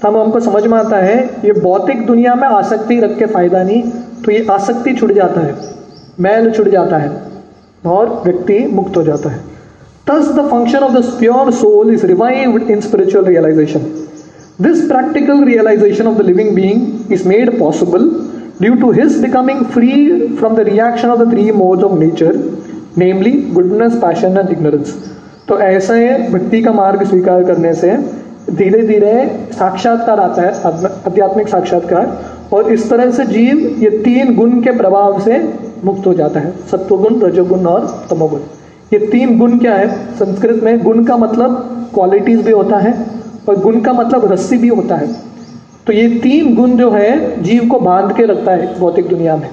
तब 0.03 0.17
हमको 0.17 0.41
समझ 0.41 0.67
में 0.67 0.79
आता 0.79 0.97
है, 0.99 1.19
ये 1.45 1.53
भौतिक 1.53 2.07
दुनिया 2.07 2.35
में 2.35 2.47
आसक्ति 2.49 3.01
रख 3.01 3.19
के 3.19 3.27
फ़ायदा 3.27 3.63
नहीं 3.63 3.83
तो 4.25 4.33
ये 4.33 4.47
आसक्ति 4.51 4.95
छुट 4.95 5.13
जाता 5.13 5.41
है, 5.41 5.55
मैल 6.21 6.51
छुट 6.51 6.69
जाता 6.69 6.97
है, 6.97 7.11
और 7.87 8.11
व्यक्ति 8.25 8.59
मुक्त 8.73 8.97
हो 8.97 9.03
जाता 9.03 9.31
है। 9.31 9.39
Thus 10.07 10.29
the 10.29 10.47
function 10.51 10.79
of 10.79 10.93
the 10.93 11.03
pure 11.19 11.51
soul 11.53 11.93
is 11.95 12.07
revive 12.07 12.57
in 12.61 12.81
spiritual 12.81 13.25
realisation 13.25 13.81
this 14.63 14.81
practical 14.89 15.45
realisation 15.45 16.07
of 16.07 16.19
the 16.19 16.27
living 16.27 16.55
being 16.55 17.13
is 17.13 17.29
made 17.29 17.59
possible 17.59 18.09
due 18.61 18.75
to 18.75 18.91
his 18.93 19.19
becoming 19.21 19.65
free 19.67 19.93
from 20.39 20.57
the 20.57 20.61
reaction 20.69 21.09
of 21.09 21.23
the 21.23 21.31
three 21.33 21.51
mode 21.53 21.85
of 21.85 21.99
nature 22.01 22.37
namely 22.99 23.33
goodness 23.53 23.95
passion 23.95 24.37
and 24.39 24.51
ignorance 24.51 24.95
तो 25.49 25.59
ऐसे 25.61 25.97
भक्ति 26.31 26.63
का 26.63 26.73
मार्ग 26.73 27.03
स्वीकार 27.05 27.45
करने 27.45 27.73
से 27.75 27.97
धीरे 28.51 28.83
धीरे 28.87 29.15
साक्षात्कार 29.53 30.21
आता 30.21 30.43
है 30.43 30.53
आध्यात्मिक 31.07 31.49
साक्षात्कार, 31.49 32.07
और 32.53 32.73
इस 32.73 32.89
तरह 32.91 33.11
से 33.11 33.25
जीव 33.25 33.59
ये 33.79 33.91
तीन 34.05 34.35
गुण 34.37 34.61
के 34.63 34.71
प्रभाव 34.73 35.21
से 35.21 35.39
मुक्त 35.85 36.07
हो 36.07 36.15
जाता 36.15 36.41
है, 36.41 36.53
सत्वगुण, 36.71 37.21
रजोगुण 37.21 37.67
और 37.67 37.87
तमोगुण। 38.11 38.41
ये 38.93 38.99
तीन 39.07 39.39
गुण 39.39 39.59
क्या 39.59 39.75
है? 39.75 39.89
संस्कृत 40.17 40.63
में 40.63 40.83
गुण 40.83 41.05
का 41.05 41.17
मतलब 41.17 41.91
क्वालिटीज 41.95 42.41
भी 42.41 42.53
होता 42.53 42.79
है, 42.79 42.95
और 43.49 43.61
गुण 43.61 43.81
का 43.81 43.93
मतलब 43.93 44.31
रस्सी 44.33 44.59
भी 44.59 44.69
होता 44.69 44.97
है। 44.97 45.09
तो 45.87 45.93
ये 45.93 46.09
तीन 46.19 46.55
गुण 46.55 46.77
जो 46.77 46.91
है, 46.91 47.43
जीव 47.43 47.67
को 47.69 47.81
बाँध 47.81 48.17
के 48.17 48.27
रखता 48.27 48.53
है, 48.53 48.79
भौतिक 48.79 49.09
दुनिया 49.09 49.37
में। 49.37 49.49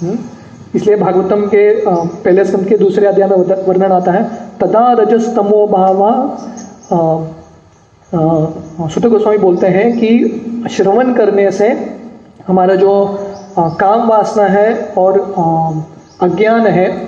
हम्म? 0.00 0.18
इसलिए 0.74 0.96
भागवतम 0.96 1.40
के 1.40 1.82
पहले 2.24 2.44
स्कंद 2.44 2.66
के 2.66 2.76
दूसरे 2.76 3.06
अध्याय 3.06 3.28
में 3.28 3.36
वर्णन- 3.36 3.92
आता 3.92 4.12
है 4.12 4.24
तदा 4.60 4.92
रजस 4.92 5.36
तमो 5.36 5.66
भावा 5.66 6.38
अ, 6.92 7.24
अ, 8.14 8.88
सुत 8.88 9.06
गोस्वामी 9.06 9.38
बोलते 9.38 9.66
हैं 9.66 9.92
कि 9.96 10.38
श्रवण 10.70 11.14
करने 11.14 11.50
से 11.50 11.96
हमारा 12.46 12.74
जो 12.74 13.18
अ, 13.58 13.68
काम 13.80 14.08
वासना 14.08 14.42
है 14.42 14.94
और 14.98 15.34
अ, 15.38 15.72
अज्ञान 16.24 16.66
है 16.66 17.06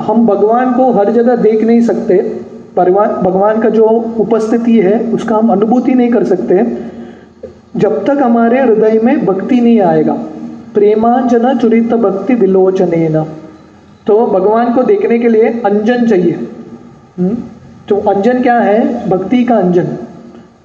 हम 0.00 0.26
भगवान 0.26 0.72
को 0.72 0.92
हर 0.92 1.12
जगह 1.12 1.36
देख 1.36 1.64
नहीं 1.64 1.80
सकते 1.80 2.48
भगवान 2.76 3.60
का 3.60 3.68
जो 3.68 3.84
उपस्थिति 4.18 4.80
है, 4.80 5.12
उसका 5.12 5.36
हम 5.36 5.52
अनुभूति 5.52 5.94
नहीं 5.94 6.10
कर 6.10 6.24
सकते। 6.24 6.76
जब 7.76 8.04
तक 8.04 8.18
हमारे 8.22 8.60
हृदय 8.60 9.00
में 9.04 9.26
भक्ति 9.26 9.60
नहीं 9.60 9.80
आएगा, 9.80 10.12
प्रेमांजना 10.74 11.54
चुरित 11.54 11.94
भक्ति 11.94 12.34
विलोचन 12.34 13.26
तो 14.06 14.26
भगवान 14.26 14.72
को 14.74 14.82
देखने 14.82 15.18
के 15.18 15.28
लिए 15.28 15.42
अंजन 15.42 16.06
चाहिए। 16.06 16.48
हम्म? 17.18 17.36
तो 17.88 17.96
अंजन 17.96 18.42
क्या 18.42 18.58
है? 18.58 19.08
भक्ति 19.08 19.44
का 19.44 19.56
अंजन। 19.56 19.86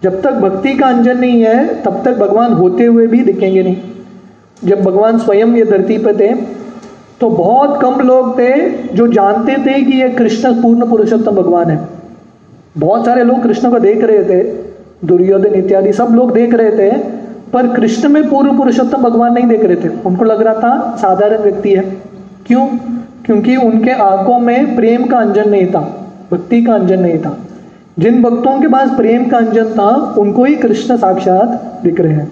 जब 0.04 0.22
तक 0.22 0.32
भक्ति 0.34 0.74
का 0.74 0.88
अंजन 0.88 1.18
नहीं 1.18 1.42
है, 1.42 1.82
तब 1.84 2.02
तक 2.06 2.18
भगवान 2.18 2.54
होते 2.54 2.86
हुए 2.86 3.08
भी 3.08 3.20
दिखेंगे 3.20 3.64
नहीं। 3.64 3.76
जब 4.64 4.82
भगवान 4.82 5.18
स्वयं 5.18 5.56
ये 5.56 5.64
धरती 5.66 5.98
पर 5.98 6.20
थे 6.20 6.34
तो 7.22 7.30
बहुत 7.30 7.80
कम 7.82 8.00
लोग 8.02 8.38
थे 8.40 8.70
जो 8.96 9.08
जानते 9.08 9.56
थे 9.66 9.82
कि 9.82 9.98
ये 10.02 10.10
कृष्ण 10.10 10.54
पूर्ण 10.62 10.90
पुरुषोत्तम 10.90 11.32
भगवान 11.32 11.70
है। 11.70 11.80
बहुत 12.78 13.06
सारे 13.06 13.24
लोग 13.24 13.42
कृष्ण 13.44 13.70
को 13.72 13.80
देख 13.80 14.04
रहे 14.04 14.24
थे, 14.24 14.44
दुर्योधन 15.06 15.54
इत्यादि 15.56 15.94
सब 15.94 16.10
लोग 16.12 16.34
देख 16.34 16.54
रहे 16.54 16.72
थे, 16.72 16.92
पर 17.54 17.68
कृष्ण 17.76 18.10
में 18.10 18.30
पूर्व 18.30 18.58
पुरुषोत्तम 18.58 19.04
भगवान 19.04 19.34
नहीं 19.34 19.48
देख 19.48 19.64
रहे 19.64 19.76
थे। 19.76 19.90
उनको 20.06 20.26
लग 20.26 20.42
रहा 20.42 20.54
था 20.56 20.96
साधारण 20.98 21.38
व्यक्ति 21.38 21.76
है। 21.76 21.84
क्यों? 22.48 22.68
क्योंकि 23.26 23.56
उनके 23.58 23.92
आँखों 23.92 24.40
में 24.40 24.76
प्रेम 24.76 25.06
का 25.06 25.18
अंजन 25.18 25.50
नहीं 25.50 25.68
था, 25.68 25.82
भक्ति 26.32 26.64
का 26.64 26.74
अंजन 26.74 27.00
नहीं 27.00 27.18
था। 27.18 27.38
जिन 28.00 28.22
भक्तों 28.22 28.60
के 28.62 28.68
पास 28.68 28.90
प्रेम 28.98 29.30
का 29.30 29.38
अंजन 29.38 29.70
था 29.74 29.90
उनको 30.20 30.44
ही 30.44 30.56
कृष्ण 30.56 30.98
साक्षात 30.98 31.82
दिख 31.84 32.00
रहे 32.00 32.14
हैं 32.14 32.32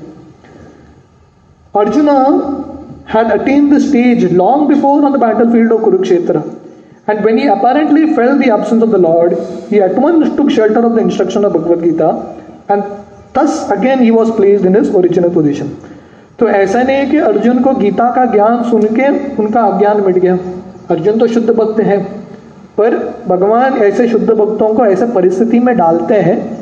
arjuna 1.74 2.18
had 3.06 3.32
attained 3.32 3.72
the 3.72 3.80
stage 3.80 4.24
long 4.32 4.68
before 4.68 5.04
on 5.06 5.12
the 5.12 5.20
battlefield 5.20 5.72
of 5.72 5.82
Kurukshetra. 5.82 6.42
And 7.08 7.24
when 7.26 7.38
he 7.38 7.48
apparently 7.48 8.14
felt 8.16 8.40
the 8.40 8.52
absence 8.52 8.84
of 8.84 8.92
the 8.92 8.98
Lord, 8.98 9.34
he 9.70 9.82
at 9.82 9.96
once 9.96 10.34
took 10.36 10.50
shelter 10.50 10.86
of 10.86 10.96
the 10.96 11.02
instruction 11.02 11.44
of 11.44 11.54
Bhagavad 11.54 11.84
Gita, 11.84 12.10
and 12.70 12.84
thus 13.34 13.70
again 13.70 14.02
he 14.02 14.12
was 14.12 14.32
placed 14.32 14.64
in 14.66 14.74
his 14.74 14.94
original 14.96 15.32
position. 15.32 15.76
तो 16.40 16.48
ऐसा 16.50 16.82
नहीं 16.84 16.98
है 16.98 17.06
कि 17.06 17.18
अर्जुन 17.18 17.62
को 17.64 17.74
गीता 17.76 18.10
का 18.14 18.26
ज्ञान 18.32 18.64
सुन 18.70 18.86
के 18.96 19.10
उनका 19.42 19.62
अज्ञान 19.64 20.02
मिट 20.06 20.18
गया 20.18 20.38
अर्जुन 20.92 21.18
तो 21.20 21.28
शुद्ध 21.34 21.50
भक्त 21.50 21.80
है 21.90 21.98
पर 22.78 23.16
भगवान 23.28 23.74
ऐसे 23.74 24.08
शुद्ध 24.08 24.30
भक्तों 24.30 24.74
को 24.74 24.86
ऐसे 24.86 25.06
परिस्थिति 25.06 25.60
में 25.60 25.78
डालते 25.78 26.14
हैं 26.14 26.62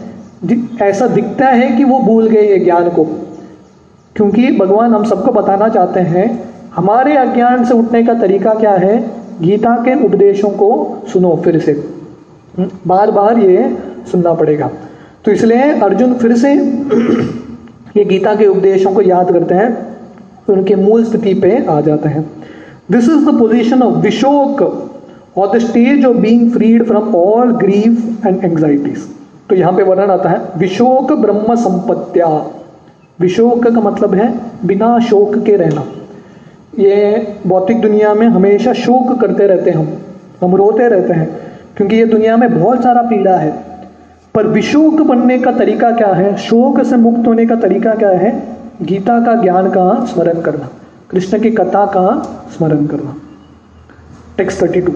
ऐसा 0.82 1.08
दिखता 1.08 1.46
है 1.46 1.78
कि 1.78 1.84
वो 1.84 2.00
भूल 2.00 2.28
गए 2.28 2.42
ये 2.42 2.60
ज्ञान 2.60 2.89
को। 2.89 3.04
क्योंकि 4.16 4.58
भगवान 4.58 4.94
हम 4.94 5.04
सबको 5.04 5.32
बताना 5.32 5.70
चाहते 5.70 6.00
हैं, 6.00 6.44
हमारे 6.75 7.18
अज्ञान 7.18 7.66
से 7.66 7.74
उठने 7.74 8.04
का 8.04 8.13
तरीका 8.13 8.54
क्या 8.54 8.72
है? 8.72 9.12
गीता 9.42 9.75
के 9.75 10.06
उपदेशों 10.06 10.50
को 10.50 10.98
सुनो 11.13 11.42
फिर 11.44 11.60
से। 11.60 11.89
बार 12.88 13.12
बार 13.12 13.38
ये 13.38 13.78
सुनना 14.12 14.34
पड़ेगा। 14.34 14.70
तो 15.25 15.32
इसलिए 15.32 15.62
अर्जुन 15.62 16.13
फिर 16.13 16.38
से 16.38 16.54
ये 17.98 18.06
गीता 18.06 18.36
के 18.36 18.46
उपदेशों 18.46 18.94
को 18.94 19.01
याद 19.01 19.32
करते 19.32 19.56
हैं, 19.56 19.98
उनके 20.50 20.75
मूल 20.75 21.04
स्थिति 21.04 21.34
पे 21.34 21.66
आ 21.70 21.82
जाते 21.82 22.10
हैं। 22.10 22.32
This 22.92 23.04
is 23.04 23.30
the 23.30 23.39
position 23.39 23.84
of 23.84 23.96
विशोक 23.96 24.86
or 25.39 25.55
the 25.55 25.60
stage 25.62 26.05
of 26.05 26.17
being 26.17 26.50
freed 26.51 26.86
from 26.88 27.15
all 27.15 27.51
grief 27.58 28.25
and 28.25 28.43
anxieties 28.43 29.08
तो 29.50 29.55
यहाँ 29.55 29.72
पे 29.74 29.84
वर्णन 29.84 30.12
आता 30.12 30.29
है, 30.29 30.41
विशोक 30.58 31.12
ब्रह्म 31.12 31.55
संपत्तिया। 31.58 32.27
विशोक 33.19 33.63
का 33.65 33.81
मतलब 33.81 34.13
है 34.15 34.34
बिना 34.65 35.00
शोक 35.00 35.38
के 35.46 35.55
रहना। 35.55 35.84
ये 36.79 37.39
भौतिक 37.48 37.81
दुनिया 37.81 38.13
में 38.13 38.27
हमेशा 38.27 38.74
शोक 38.75 39.19
करते 39.22 39.48
रहते 39.48 39.72
हैं 39.72 39.77
हम 39.77 39.88
हम 40.41 40.55
रोते 40.55 40.88
रहते 40.88 41.13
हैं, 41.13 41.27
क्योंकि 41.77 41.96
ये 41.96 42.05
दुनिया 42.05 42.38
में 42.38 42.60
बहुत 42.60 42.84
सारा 42.84 43.01
पीड़ा 43.01 43.36
है। 43.36 43.51
पर 44.36 44.48
विशोक 44.48 45.01
बनने 45.01 45.38
का 45.39 45.51
तरीका 45.51 45.91
क्या 45.91 46.13
है? 46.13 46.36
शोक 46.38 46.81
से 46.84 46.96
मुक्त 46.98 47.27
होने 47.27 47.46
का 47.46 47.55
तरीका 47.58 47.93
क्या 47.96 48.10
है? 48.12 48.31
गीता 48.81 49.19
का 49.25 49.34
ज्ञान 49.41 49.69
का 49.69 50.05
स्मरण 50.05 50.41
करना। 50.41 50.69
कृष्ण 51.12 51.39
की 51.39 51.51
कथा 51.51 51.86
का 51.88 52.08
स्मरण 52.58 52.86
करना। 52.86 53.15
टेक्स्ट 54.38 54.62
थर्टी 54.62 54.81
टू 54.81 54.91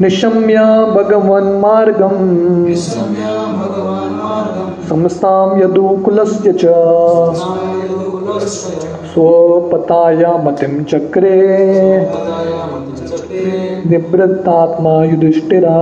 निशम्य 0.00 0.58
भगवन 0.94 1.44
मार्गम। 1.62 2.14
समस्ताम 4.88 5.60
यदुकुलस्य 5.60 6.52
च। 6.52 6.72
स्वपताया 9.12 10.32
मतिम 10.44 10.82
चक्रे। 10.84 11.36
निवृत्तात्मा 13.90 14.94
Yudhishthira. 15.04 15.76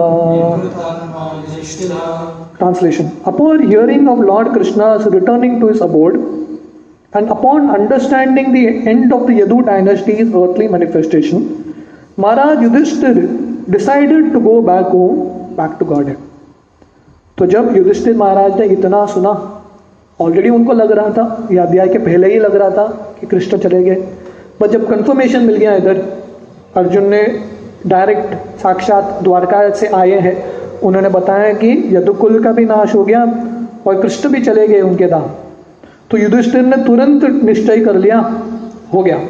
Translation 2.59 3.11
upon 3.27 3.65
hearing 3.69 4.09
of 4.09 4.21
Lord 4.27 4.53
Krishna 4.55 4.95
returning 5.07 5.61
to 5.61 5.69
his 5.69 5.81
abode 5.83 6.17
and 7.17 7.31
upon 7.31 7.69
understanding 7.77 8.53
the 8.55 8.57
end 8.89 9.13
of 9.13 9.23
the 9.23 9.39
Yadu 9.39 9.59
dynasty 9.71 10.13
is 10.13 10.37
earthly 10.43 10.69
manifestation 10.69 11.49
Maharaj 12.19 12.63
Yudhishthira 12.63 13.17
decided 13.69 14.33
to 14.33 14.41
go 14.41 14.61
back 14.63 14.87
home, 14.87 15.57
back 15.57 15.79
to 15.79 15.85
Godhead. 15.85 16.17
तो 17.39 17.47
जब 17.47 17.77
युधिष्ठिर 17.77 18.17
महाराज 18.17 18.59
ने 18.61 18.67
इतना 18.67 19.05
सुना 19.07 19.31
already 20.21 20.49
उनको 20.49 20.73
लग 20.73 20.93
रहा 20.93 21.11
था 21.11 21.49
या 21.53 21.63
अध्याय 21.63 21.89
के 21.89 21.99
पहले 21.99 22.33
ही 22.33 22.39
लग 22.39 22.57
रहा 22.57 22.71
था 22.71 22.87
कि 23.21 23.27
कृष्ण 23.27 23.59
चले 23.59 23.83
गए। 23.85 23.95
पर 24.61 24.71
जब 24.71 24.89
कंफर्मेशन 24.91 25.45
मिल 25.45 25.57
गया 25.57 25.75
इधर 25.77 26.03
अर्जुन 26.77 27.09
ने 27.09 27.23
डायरेक्ट 27.87 28.35
साक्षात 28.63 29.19
द्वारका 29.23 29.69
से 29.71 29.87
आए 29.87 30.19
हैं। 30.21 30.37
उन्होंने 30.81 31.09
बताया 31.09 31.53
कि 31.55 31.71
यदुकुल 31.97 32.43
का 32.45 32.53
भी 32.53 32.65
नाश 32.65 32.95
हो 32.95 33.05
गया 33.05 33.25
और 33.87 34.01
कृष्ण 34.03 34.29
भी 34.29 34.43
चले 34.43 34.69
गए 34.69 34.81
उनके 34.81 35.07
दाम 35.07 35.31
तो 36.11 36.19
युधिष्ठिर 36.19 36.63
ने 36.63 36.77
तुरंत 36.85 37.25
निश्चय 37.45 37.85
कर 37.85 37.97
लिया 37.97 38.19
हो 38.95 39.03
गया। 39.03 39.21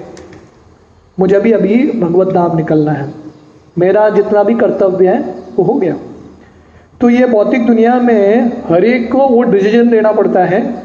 मुझे 1.19 1.41
भी 1.41 1.53
अभी 1.53 1.77
भगवत 2.01 2.35
धाम 2.35 2.57
निकलना 2.57 2.93
है। 2.93 3.11
मेरा 3.79 4.11
जितना 4.11 4.43
भी 4.43 4.55
कर्तव्य 4.55 5.09
है, 5.09 5.35
वो 5.57 5.65
हो 5.65 5.75
गया। 5.75 5.97
तो 7.01 7.11
ये 7.11 7.27
भौतिक 7.27 7.67
दुनिया 7.67 8.01
में 8.01 8.53
हर 8.69 8.85
एक 8.85 9.13
को 9.13 9.19
वो 9.19 9.43
डिसीज़न 9.43 9.89
देना 9.89 10.13
पड़ता 10.13 10.45
है। 10.45 10.83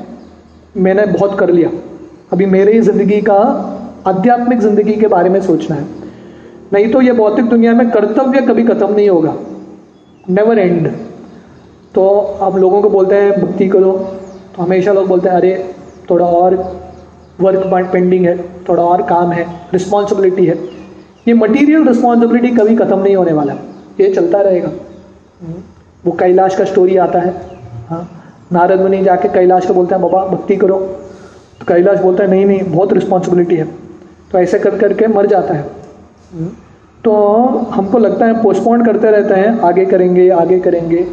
मैंने 0.77 1.05
बहुत 1.05 1.39
कर 1.39 1.49
लिया। 1.49 1.69
अभी 2.33 2.45
मेरे 2.45 2.73
ही 2.73 2.81
ज़िंदगी 2.81 3.21
का, 3.21 3.35
आध्यात्मिक 4.07 4.59
ज़िंदगी 4.59 4.93
के 4.93 5.07
बारे 5.07 5.29
में 5.29 5.41
सोचना 5.41 5.75
है। 5.75 5.85
नहीं 6.73 6.91
तो 6.91 7.01
ये 7.01 7.11
भौतिक 7.11 7.45
दुनिया 7.45 7.73
में 7.73 7.89
कर्तव्य 7.89 8.41
कभी 8.41 8.63
खत्म 8.63 8.95
नहीं 8.95 9.09
होगा। 9.09 9.35
नेवर 10.29 10.59
एंड 10.59 10.91
तो 11.95 12.19
आप 12.41 12.55
लोगों 12.57 12.81
को 12.81 12.89
बोलते 12.89 13.15
हैं, 13.15 13.41
भक्ति 13.41 13.67
करो। 13.67 13.91
तो 14.55 14.63
हमेशा 14.63 14.93
लोग 14.93 15.07
बोलते 15.07 15.29
हैं, 15.29 15.35
अरे, 15.35 15.75
थोड़ा 16.09 16.25
और 16.25 16.79
वर्क 17.41 17.89
पेंडिंग 17.93 18.25
है, 18.25 18.37
थोड़ा 18.69 18.83
और 18.83 19.01
काम 19.01 19.31
है 19.31 19.47
रिस्पॉन्सिबिलिटी 19.73 20.45
है। 20.45 20.76
ये 21.27 21.33
मटीरियल 21.33 21.87
रिस्पॉन्सिबिलिटी 21.87 22.49
कभी 22.55 22.75
ख़त्म 22.75 22.99
नहीं 22.99 23.15
होने 23.15 23.33
वाला। 23.33 23.53
ये 23.99 24.13
चलता 24.13 24.41
रहेगा। 24.41 24.69
वो 26.05 26.11
कैलाश 26.11 26.55
का 26.55 26.63
स्टोरी 26.63 26.97
आता 26.97 27.19
है। 27.19 27.33
हाँ 27.89 28.07
नारद 28.53 28.81
मुनि 28.81 29.03
जाके 29.03 29.29
कैलाश 29.29 29.65
को 29.65 29.73
बोलते 29.73 29.95
हैं, 29.95 30.01
बाबा, 30.01 30.25
भक्ति 30.25 30.55
करो। 30.55 30.77
तो 31.59 31.65
कैलाश 31.65 31.99
बोलता 31.99 32.23
है, 32.23 32.29
नहीं 32.29 32.45
नहीं, 32.45 32.63
बहुत 32.63 32.93
रिस्पॉन्सिबिलिटी 32.93 33.55
है। 33.55 33.65
तो 34.31 34.37
ऐसे 34.39 34.59
कर, 34.59 34.77
करके 34.77 35.07
मर 35.07 35.27
जाता 35.27 35.53
है। 35.53 35.65
तो 37.03 37.13
हमको 37.71 37.97
लगता 37.97 38.25
है 38.25 38.41
पोस्टपोन 38.43 38.85
करते 38.85 39.11
रहते 39.11 39.33
हैं, 39.33 39.59
आगे 39.59 39.85
करेंगे 39.85 40.29
आगे 40.29 40.59
करेंगे। 40.59 41.05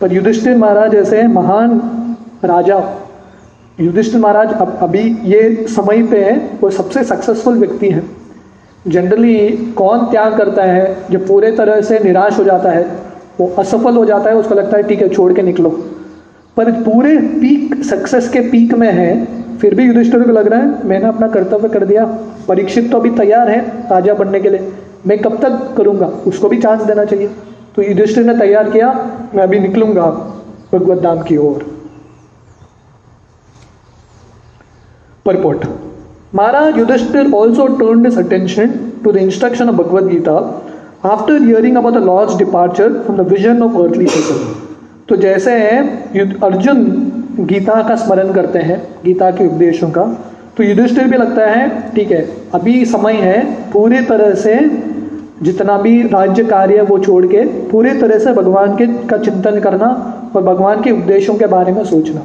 पर 0.00 0.12
युधिष्ठिर 0.12 0.56
महाराज 0.56 0.94
ऐसे 0.94 1.22
महान 1.28 1.80
राजा। 2.44 2.78
युधिष्ठिर 3.80 4.20
महाराज 4.20 4.52
अब, 4.52 4.78
अभी 4.82 5.02
ये 5.24 5.66
समय 5.68 6.02
पे 6.02 6.30
वो 6.60 6.70
सबसे 6.70 7.04
सक्सेसफुल 7.04 7.58
व्यक्ति 7.58 7.88
हैं। 7.88 8.23
जनरली 8.88 9.48
कौन 9.76 10.06
त्याग 10.06 10.36
करता 10.38 10.62
है, 10.62 10.96
जो 11.10 11.18
पूरे 11.18 11.50
तरह 11.52 11.80
से 11.80 11.98
निराश 11.98 12.38
हो 12.38 12.44
जाता 12.44 12.70
है, 12.70 12.82
वो 13.40 13.54
असफल 13.58 13.96
हो 13.96 14.04
जाता 14.04 14.30
है, 14.30 14.36
उसको 14.36 14.54
लगता 14.54 14.76
है, 14.76 14.82
ठीक 14.82 15.02
है, 15.02 15.08
छोड़ 15.08 15.32
के 15.32 15.42
निकलो। 15.42 15.70
पर 16.56 16.72
पूरे 16.72 17.18
पीक 17.18 17.84
सक्सेस 17.84 18.28
के 18.28 18.40
पीक 18.40 18.74
में 18.74 18.92
है, 18.92 19.26
फिर 19.58 19.74
भी 19.74 19.84
युधिष्ठिर 19.84 20.22
को 20.22 20.32
लग 20.32 20.46
रहा 20.46 20.60
है, 20.60 20.86
मैंने 20.86 21.06
अपना 21.06 21.28
कर्तव्य 21.28 21.68
कर 21.68 21.84
दिया, 21.84 22.04
परीक्षित 22.48 22.90
तो 22.90 22.98
अभी 22.98 23.10
तैयार 23.10 23.50
है 23.50 23.60
राजा 23.90 24.14
बनने 24.14 24.40
के 24.40 24.50
लिए। 24.50 24.72
मैं 25.06 25.18
कब 25.18 25.38
तक 25.42 25.74
करूँगा? 25.76 26.06
उसको 26.06 26.48
भी 26.48 26.58
चांस 26.58 26.82
देना 26.82 27.04
चाहिए। 27.04 27.30
तो 27.76 27.82
युधिष्ठिर 27.82 28.24
ने 28.24 28.38
तैयार 28.38 28.70
किया, 28.70 29.10
मैं 29.34 29.42
अभी 29.42 29.58
निकलूँगा 29.58 30.10
भगवत 30.72 31.02
धाम 31.02 31.22
की 31.22 31.36
ओर। 31.36 31.74
Purport 35.26 35.83
Maharaj 36.34 36.74
Yudhishthir 36.74 37.32
also 37.32 37.64
turned 37.78 38.04
his 38.04 38.16
attention 38.16 39.00
to 39.04 39.12
the 39.12 39.20
instruction 39.20 39.68
of 39.68 39.76
Bhagavad 39.76 40.10
Gita 40.10 40.36
after 41.04 41.38
hearing 41.38 41.76
about 41.76 41.92
the 41.92 42.00
Lord's 42.00 42.36
departure 42.36 43.04
from 43.04 43.16
the 43.16 43.22
vision 43.24 43.62
of 43.62 43.76
earthly 43.76 44.06
people. 44.06 44.40
तो 45.08 45.16
जैसे 45.16 45.52
अर्जुन 46.46 46.78
गीता 47.48 47.74
का 47.88 47.96
स्मरण 47.96 48.32
करते 48.32 48.58
हैं 48.68 48.78
गीता 49.04 49.30
के 49.30 49.46
उपदेशों 49.46 49.90
का 49.90 50.04
तो 50.56 50.64
युधिष्ठिर 50.64 51.08
भी 51.08 51.16
लगता 51.16 51.46
है 51.50 51.68
ठीक 51.94 52.10
है 52.10 52.20
अभी 52.54 52.84
समय 52.86 53.20
है 53.22 53.38
पूरे 53.72 54.00
तरह 54.10 54.34
से 54.44 54.56
जितना 55.42 55.76
भी 55.82 55.92
राज्य 56.08 56.44
कार्य 56.44 56.82
वो 56.90 56.98
छोड़ 57.04 57.24
के 57.26 57.44
पूरे 57.70 57.94
तरह 58.00 58.18
से 58.24 58.32
भगवान 58.40 58.76
के 58.76 58.86
का 59.08 59.18
चिंतन 59.18 59.60
करना 59.60 59.92
और 60.36 60.42
भगवान 60.42 60.82
के 60.82 60.90
उपदेशों 60.90 61.34
के 61.38 61.46
बारे 61.54 61.72
में 61.72 61.84
सोचना 61.84 62.22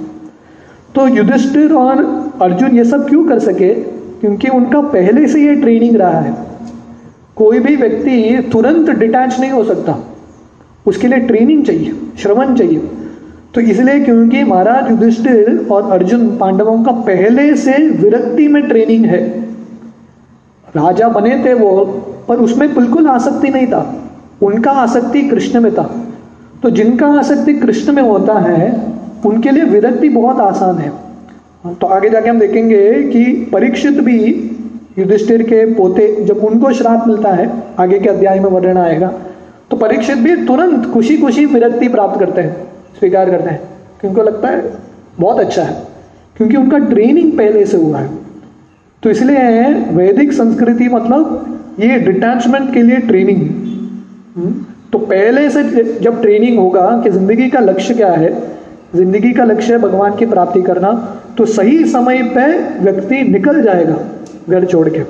तो 0.96 1.08
युधिष्ठिर 1.16 1.74
और 1.76 2.04
अर्जुन 2.42 2.78
ये 2.78 2.84
सब 2.86 3.08
क्यों 3.10 3.28
कर 3.28 3.40
सके 3.40 3.74
क्योंकि 4.22 4.48
उनका 4.48 4.82
पहले 4.82 5.28
से 5.28 5.42
ये 5.42 5.56
ट्रेनिंग 5.56 5.96
रहा 5.96 6.20
है। 6.20 6.34
कोई 7.36 7.60
भी 7.60 7.76
व्यक्ति 7.76 8.50
तुरंत 8.52 8.90
डिटैच 8.90 9.40
नहीं 9.40 9.52
हो 9.52 9.64
सकता। 9.64 9.98
उसके 10.88 11.08
लिए 11.08 11.20
ट्रेनिंग 11.20 11.66
चाहिए, 11.66 11.94
श्रवण 12.18 12.56
चाहिए। 12.56 12.80
तो 13.56 13.62
इसलिए 13.62 14.00
क्योंकि 14.00 14.44
महाराज 14.44 14.90
युधिष्ठिर 14.92 15.68
और 15.72 15.92
अर्जुन 15.92 16.38
पांडवों 16.38 16.84
का 16.84 16.92
पहले 16.92 17.56
से 17.56 17.72
विरक्ति 17.90 18.48
में 18.48 18.68
ट्रेनिंग 18.68 19.06
है। 19.06 19.40
राजा 20.76 21.08
बने 21.08 21.44
थे 21.46 21.54
वो, 21.54 21.86
पर 22.28 22.36
उसमें 22.36 22.76
बिल्कुल 22.76 23.08
आसक्ति 23.08 23.50
नहीं 23.50 23.68
था। 23.68 24.12
उनका 24.42 24.72
आसक्ति 24.72 25.22
कृष्ण 25.22 25.62
में 25.62 25.76
था। 25.76 25.96
तो 26.64 26.70
जिनका 26.70 27.08
आसक्ति 27.08 27.54
कृष्ण 27.54 27.94
में 27.94 28.04
होता 28.04 28.34
है, 28.34 28.94
उनके 29.26 29.52
लिए 29.52 29.64
विरक्ति 29.64 30.10
बहुत 30.10 30.40
आसान 30.40 30.78
है। 30.78 30.92
तो 31.64 31.88
आगे 31.88 32.10
जाके 32.10 32.30
हम 32.30 32.40
देखेंगे 32.40 33.04
कि 33.04 33.24
परीक्षित 33.54 34.00
भी 34.00 34.18
युधिष्ठिर 35.00 35.42
के 35.44 35.66
पोते 35.74 36.08
जब 36.26 36.38
उनको 36.46 36.72
श्राप 36.74 37.08
मिलता 37.08 37.32
है 37.32 37.50
आगे 37.80 38.00
के 38.00 38.10
अध्याय 38.10 38.40
में 38.40 38.50
वर्णन 38.50 38.78
आएगा 38.78 39.08
तो 39.72 39.78
परीक्षित 39.78 40.18
भी 40.18 40.36
तुरंत 40.46 40.86
खुशी 40.94 41.18
खुशी 41.18 41.46
विरक्ति 41.46 41.88
प्राप्त 41.88 42.20
करते 42.20 42.42
हैं 42.42 42.56
स्वीकार 43.00 43.30
करते 43.30 43.50
हैं 43.50 43.62
क्योंकि 44.02 44.22
लगता 44.22 44.48
है 44.48 44.64
बहुत 45.20 45.40
अच्छा 45.40 45.64
है 45.64 45.84
क्योंकि 46.38 46.58
उनका 46.58 46.78
ट्रेनिंग 46.78 47.32
पहले 47.38 47.66
से 47.66 47.78
हुआ 47.78 48.00
है। 48.00 48.10
तो 49.04 49.10
इसलिए 49.10 49.74
वैदिक 49.94 50.34
संस्कृति 50.34 50.88
मतलब 50.88 51.76
ये 51.80 52.00
डिटैचमेंट 52.00 52.74
के 52.74 52.82
लिए 52.82 52.98
ट्रेनिंग 52.98 53.42
हम्म, 53.42 54.54
तो 54.92 55.00
पहले 55.00 55.50
से 55.50 55.64
जब 56.00 56.22
ट्रेनिंग 56.22 56.60
होगा 56.60 56.90
कि 57.04 57.10
ज़िंदगी 57.10 57.50
का 57.50 57.60
लक्ष्य 57.60 57.94
क्या 57.94 58.12
है 58.12 58.34
ज़िंदगी 58.96 59.32
का 59.34 59.44
लक्ष्य 59.44 59.74
है 59.74 59.80
भगवान 59.80 60.16
की 60.16 60.26
प्राप्ति 60.26 60.62
करना 60.62 60.92
तो 61.40 61.46
सही 61.48 61.84
समय 61.86 62.22
पे 62.36 62.46
व्यक्ति 62.82 63.22
निकल 63.26 63.62
जाएगा 63.62 63.98
घर 64.50 64.66
छोड़ 64.66 64.88
के। 64.90 65.04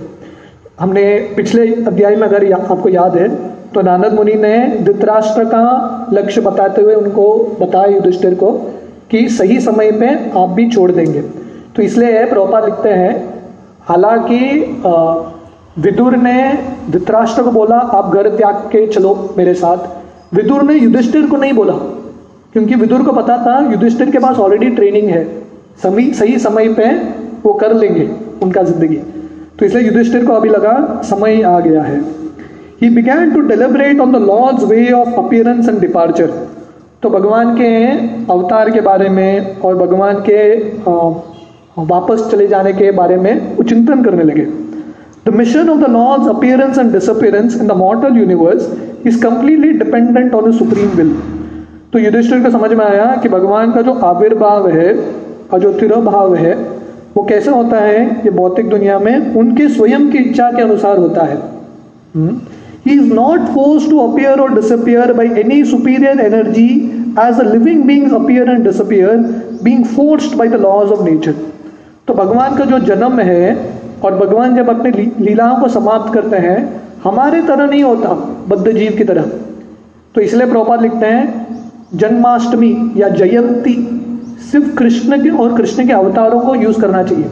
हमने 0.79 1.03
पिछले 1.35 1.63
अध्याय 1.85 2.15
में 2.15 2.27
अगर 2.27 2.43
या, 2.43 2.57
आपको 2.57 2.89
याद 2.89 3.15
है 3.17 3.29
तो 3.69 3.81
नानद 3.81 4.13
मुनि 4.13 4.33
ने 4.33 4.57
धृतराष्ट्र 4.79 5.43
का 5.45 6.09
लक्ष्य 6.13 6.41
बताते 6.41 6.81
हुए 6.81 6.93
उनको 6.95 7.25
बताया 7.61 7.95
युधिष्ठिर 7.95 8.35
को 8.35 8.51
कि 9.11 9.27
सही 9.29 9.59
समय 9.59 9.91
पे 9.93 10.09
आप 10.39 10.49
भी 10.49 10.69
छोड़ 10.69 10.91
देंगे। 10.91 11.21
तो 11.75 11.81
इसलिए 11.81 12.23
प्रोपा 12.25 12.59
लिखते 12.59 12.89
हैं 12.91 13.11
हालाँकि 13.81 14.39
विदुर 15.79 16.17
ने 16.17 16.37
धृतराष्ट्र 16.89 17.43
को 17.43 17.51
बोला 17.51 17.77
आप 17.95 18.13
घर 18.13 18.29
त्याग 18.37 18.55
के 18.71 18.85
चलो 18.87 19.13
मेरे 19.37 19.53
साथ। 19.55 20.35
विदुर 20.35 20.63
ने 20.63 20.73
युधिष्ठिर 20.75 21.25
को 21.25 21.37
नहीं 21.37 21.53
बोला 21.53 21.73
क्योंकि 22.53 22.75
विदुर 22.75 23.03
को 23.03 23.11
पता 23.13 23.37
था 23.37 23.59
युधिष्ठिर 23.71 24.11
के 24.11 24.19
पास 24.19 24.37
ऑलरेडी 24.37 24.69
ट्रेनिंग 24.71 25.09
है। 25.09 25.27
समी, 25.79 26.11
सही 26.13 26.37
समय 26.39 26.73
पे 26.73 26.93
वो 27.43 27.53
कर 27.55 27.73
लेंगे 27.75 28.09
उनका 28.43 28.63
ज़िंदगी। 28.63 28.95
तो 29.59 29.65
इसलिए 29.65 29.83
युधिष्ठिर 29.83 30.25
को 30.25 30.33
अभी 30.33 30.49
लगा, 30.49 31.01
समय 31.05 31.41
आ 31.43 31.59
गया 31.59 31.81
है। 31.83 31.99
He 32.81 32.89
began 32.89 33.31
to 33.31 33.39
deliberate 33.47 33.99
on 33.99 34.11
the 34.11 34.21
Lord's 34.23 34.63
way 34.65 34.91
of 34.93 35.19
appearance 35.19 35.69
and 35.69 35.79
departure 35.79 36.27
तो 37.03 37.09
भगवान 37.09 37.55
के 37.55 37.71
अवतार 38.31 38.69
के 38.69 38.81
बारे 38.81 39.09
में 39.09 39.57
और 39.57 39.75
भगवान 39.77 40.23
के 40.29 40.39
वापस 41.83 42.27
चले 42.31 42.47
जाने 42.47 42.73
के 42.73 42.91
बारे 42.91 43.15
में 43.17 43.55
वो 43.55 43.63
चिंतन 43.63 44.03
करने 44.03 44.23
लगे। 44.23 44.45
The 45.25 45.33
mission 45.35 45.69
of 45.69 45.79
the 45.79 45.89
Lord's 45.91 46.27
appearance 46.29 46.77
and 46.77 46.91
disappearance 46.93 47.59
in 47.61 47.67
the 47.67 47.71
mortal 47.77 48.17
universe 48.17 48.69
is 49.07 49.21
completely 49.21 49.71
dependent 49.75 50.33
on 50.35 50.51
supreme 50.53 50.89
will 50.97 51.15
तो 51.93 51.99
युधिष्ठिर 51.99 52.43
को 52.43 52.49
समझ 52.51 52.71
में 52.71 52.85
आया 52.85 53.15
कि 53.23 53.29
भगवान 53.29 53.71
का 53.71 53.81
जो 53.81 53.93
आविर्भाव 54.05 54.67
है 54.69 54.93
और 55.53 55.59
जो 55.59 55.71
तिरभाव 55.73 56.35
है, 56.35 56.53
वो 57.17 57.23
कैसे 57.23 57.51
होता 57.51 57.79
है 57.79 58.03
ये 58.25 58.29
भौतिक 58.31 58.69
दुनिया 58.69 58.99
में 58.99 59.35
उनके 59.35 59.67
स्वयं 59.69 60.09
की 60.12 60.17
इच्छा 60.19 60.51
के 60.51 60.62
अनुसार 60.62 60.97
होता 60.97 61.23
है। 61.23 61.38
He 62.85 62.93
is 62.93 63.13
not 63.13 63.47
force 63.53 63.89
to 63.89 63.99
appear 63.99 64.39
or 64.39 64.53
disappear 64.55 65.13
by 65.13 65.29
any 65.39 65.63
superior 65.65 66.19
energy 66.21 66.67
as 67.19 67.39
a 67.39 67.43
living 67.43 67.83
being 67.83 68.13
appear 68.13 68.49
and 68.49 68.63
disappear 68.63 69.17
being 69.63 69.85
forced 69.88 70.38
by 70.38 70.47
the 70.47 70.62
laws 70.62 70.91
of 70.91 71.03
nature 71.03 71.35
तो 72.07 72.13
भगवान 72.13 72.55
का 72.57 72.65
जो 72.65 72.79
जन्म 72.79 73.19
है, 73.19 73.57
और 74.03 74.15
भगवान 74.17 74.55
जब 74.55 74.69
अपने 74.69 74.91
लीलाओं 75.19 75.59
को 75.62 75.67
समाप्त 75.67 76.13
करते 76.13 76.38
हैं, 76.38 76.81
हमारे 77.03 77.41
तरह 77.41 77.65
नहीं 77.65 77.83
होता, 77.83 78.13
बद्ध 78.47 78.71
जीव 78.71 78.95
की 78.97 79.03
तरह। 79.03 79.23
तो 80.15 80.21
इसलिए 80.21 80.47
प्रोपात 80.49 80.81
लिखते 80.81 81.05
हैं, 81.05 81.47
जन्माष्टमी 81.95 82.71
या 82.97 83.09
जयंती। 83.09 83.75
सिर्फ़ 84.51 84.75
कृष्ण 84.75 85.23
के 85.23 85.29
और 85.29 85.57
कृष्ण 85.57 85.88
के 85.88 85.93
अवतारों 85.93 86.41
को 86.41 86.55
यूज़ 86.55 86.81
करना 86.81 87.03
चाहिए। 87.03 87.25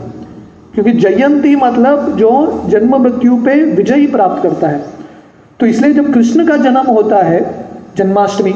क्योंकि 0.74 0.92
जयंती 0.92 1.56
मतलब 1.56 2.18
जो 2.18 2.64
जन्म 2.70 2.96
मृत्यु 2.96 3.36
पे 3.36 3.64
विजय 3.64 4.08
प्राप्त 4.08 4.44
करता 4.44 4.68
है। 4.68 4.82
तो 5.60 5.66
इसलिए 5.66 5.94
जब 5.94 6.14
कृष्ण 6.14 6.48
का 6.48 6.58
जन्म 6.58 6.78
होता 6.78 7.18
है, 7.18 7.66
जन्माष्टमी, 7.98 8.54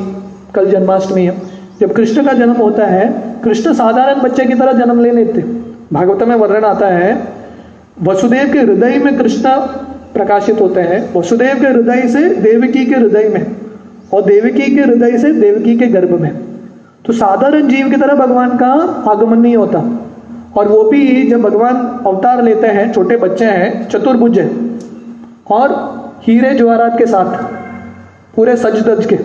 कल 0.55 0.71
जन्माष्टमी 0.71 1.25
है, 1.25 1.37
जब 1.81 1.93
कृष्ण 1.93 2.25
का 2.25 2.33
जन्म 2.33 2.53
होता 2.53 2.85
है, 2.85 3.23
कृष्ण 3.43 3.73
साधारण 3.73 4.21
बच्चे 4.21 4.45
की 4.45 4.53
तरह 4.53 4.71
जन्म 4.71 5.03
ले 5.03 5.11
लेते 5.11 5.41
भागवत 5.93 6.23
में 6.23 6.35
वर्णन 6.35 6.65
आता 6.65 6.87
है, 6.87 7.27
वसुदेव 8.03 8.53
के 8.53 8.59
हृदय 8.59 9.01
में 9.05 9.17
कृष्ण 9.17 9.49
प्रकाशित 10.13 10.61
होते 10.61 10.81
हैं, 10.81 11.19
वसुदेव 11.19 11.59
के 11.61 11.67
हृदय 11.67 12.07
से 12.07 12.29
देवकी 12.29 12.85
के 12.85 12.95
हृदय 12.95 13.29
में, 13.33 13.55
और 14.13 14.21
देवकी 14.21 14.75
के 14.75 14.81
हृदय 14.81 15.17
से 15.17 15.33
देवकी 15.33 15.77
के 15.77 15.87
गर्भ 15.87 16.21
में। 16.21 16.50
तो 17.05 17.13
साधारण 17.13 17.67
जीव 17.67 17.89
की 17.89 17.95
तरह 17.95 18.15
भगवान 18.15 18.57
का 18.57 18.67
आगमन 19.11 19.37
नहीं 19.37 19.55
होता। 19.57 19.79
और 20.57 20.67
वो 20.67 20.83
भी 20.83 21.29
जब 21.29 21.41
भगवान 21.41 21.75
अवतार 22.07 22.41
लेते 22.43 22.67
हैं, 22.67 22.91
छोटे 22.93 23.17
बच्चे 23.17 23.45
हैं, 23.45 23.87
चतुर्भुज 23.89 24.39
है, 24.39 24.49
और 25.51 25.73
हीरे 26.23 26.53
ज्वारात 26.53 26.97
के 26.97 27.05
साथ, 27.05 27.43
पूरे 28.35 28.55
सज 28.55 28.81
दज 28.87 29.05
के, 29.05 29.19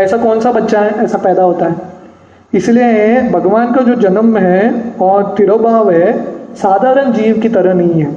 ऐसा 0.00 0.16
कौन 0.16 0.40
सा 0.40 0.52
बच्चा 0.52 0.80
है, 0.80 0.90
ऐसा 1.04 1.18
पैदा 1.18 1.42
होता 1.42 1.66
है। 1.66 1.76
इसलिए 2.54 3.20
भगवान 3.30 3.72
का 3.72 3.82
जो 3.82 3.94
जन्म 3.94 4.36
है 4.36 4.94
और 5.00 5.34
तिरोभाव 5.36 5.90
है, 5.90 6.12
साधारण 6.54 7.12
जीव 7.12 7.40
की 7.40 7.48
तरह 7.48 7.74
नहीं 7.74 8.02
है। 8.02 8.16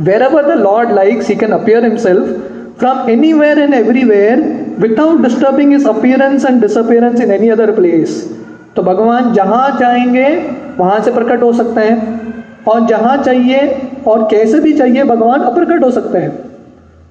Wherever 0.22 0.46
the 0.46 0.58
Lord 0.58 0.92
likes 0.92 1.28
he 1.28 1.34
can 1.34 1.52
appear 1.52 1.84
himself 1.84 2.54
from 2.80 3.08
anywhere 3.08 3.58
and 3.58 3.74
everywhere 3.74 4.36
without 4.80 5.24
disturbing 5.24 5.74
his 5.74 5.88
appearance 5.88 6.46
and 6.46 6.66
disappearance 6.66 7.20
in 7.20 7.30
any 7.30 7.48
other 7.48 7.70
place 7.70 8.38
तो 8.76 8.82
भगवान 8.82 9.32
जहाँ 9.32 9.78
चाहेंगे 9.80 10.50
वहाँ 10.78 11.00
से 11.00 11.12
प्रकट 11.12 11.42
हो 11.42 11.52
सकते 11.52 11.80
हैं। 11.80 12.28
और 12.68 12.86
जहाँ 12.86 13.16
चाहिए, 13.16 13.82
और 14.06 14.28
कैसे 14.30 14.60
भी 14.60 14.72
चाहिए, 14.72 15.04
भगवान 15.04 15.40
अप्रकट 15.40 15.84
हो 15.84 15.90
सकते 15.90 16.18
हैं। 16.18 16.38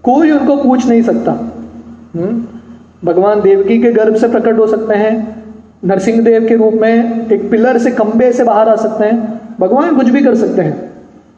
कोई 0.03 0.31
उनको 0.31 0.57
पूछ 0.57 0.87
नहीं 0.87 1.01
सकता। 1.01 1.31
हम्म? 2.15 2.45
भगवान 3.05 3.41
देवकी 3.41 3.79
के 3.79 3.91
गर्भ 3.91 4.15
से 4.15 4.27
प्रकट 4.27 4.57
हो 4.57 4.67
सकते 4.67 4.95
हैं। 4.95 5.43
नरसिंह 5.85 6.21
देव 6.21 6.45
के 6.47 6.55
रूप 6.55 6.73
में 6.73 7.25
एक 7.31 7.51
पिलर 7.51 7.77
से 7.77 7.91
कंबे 7.91 8.31
से 8.31 8.43
बाहर 8.43 8.69
आ 8.69 8.75
सकते 8.75 9.03
हैं। 9.03 9.41
भगवान 9.59 9.95
कुछ 9.95 10.09
भी 10.09 10.23
कर 10.23 10.35
सकते 10.35 10.61
हैं। 10.61 10.91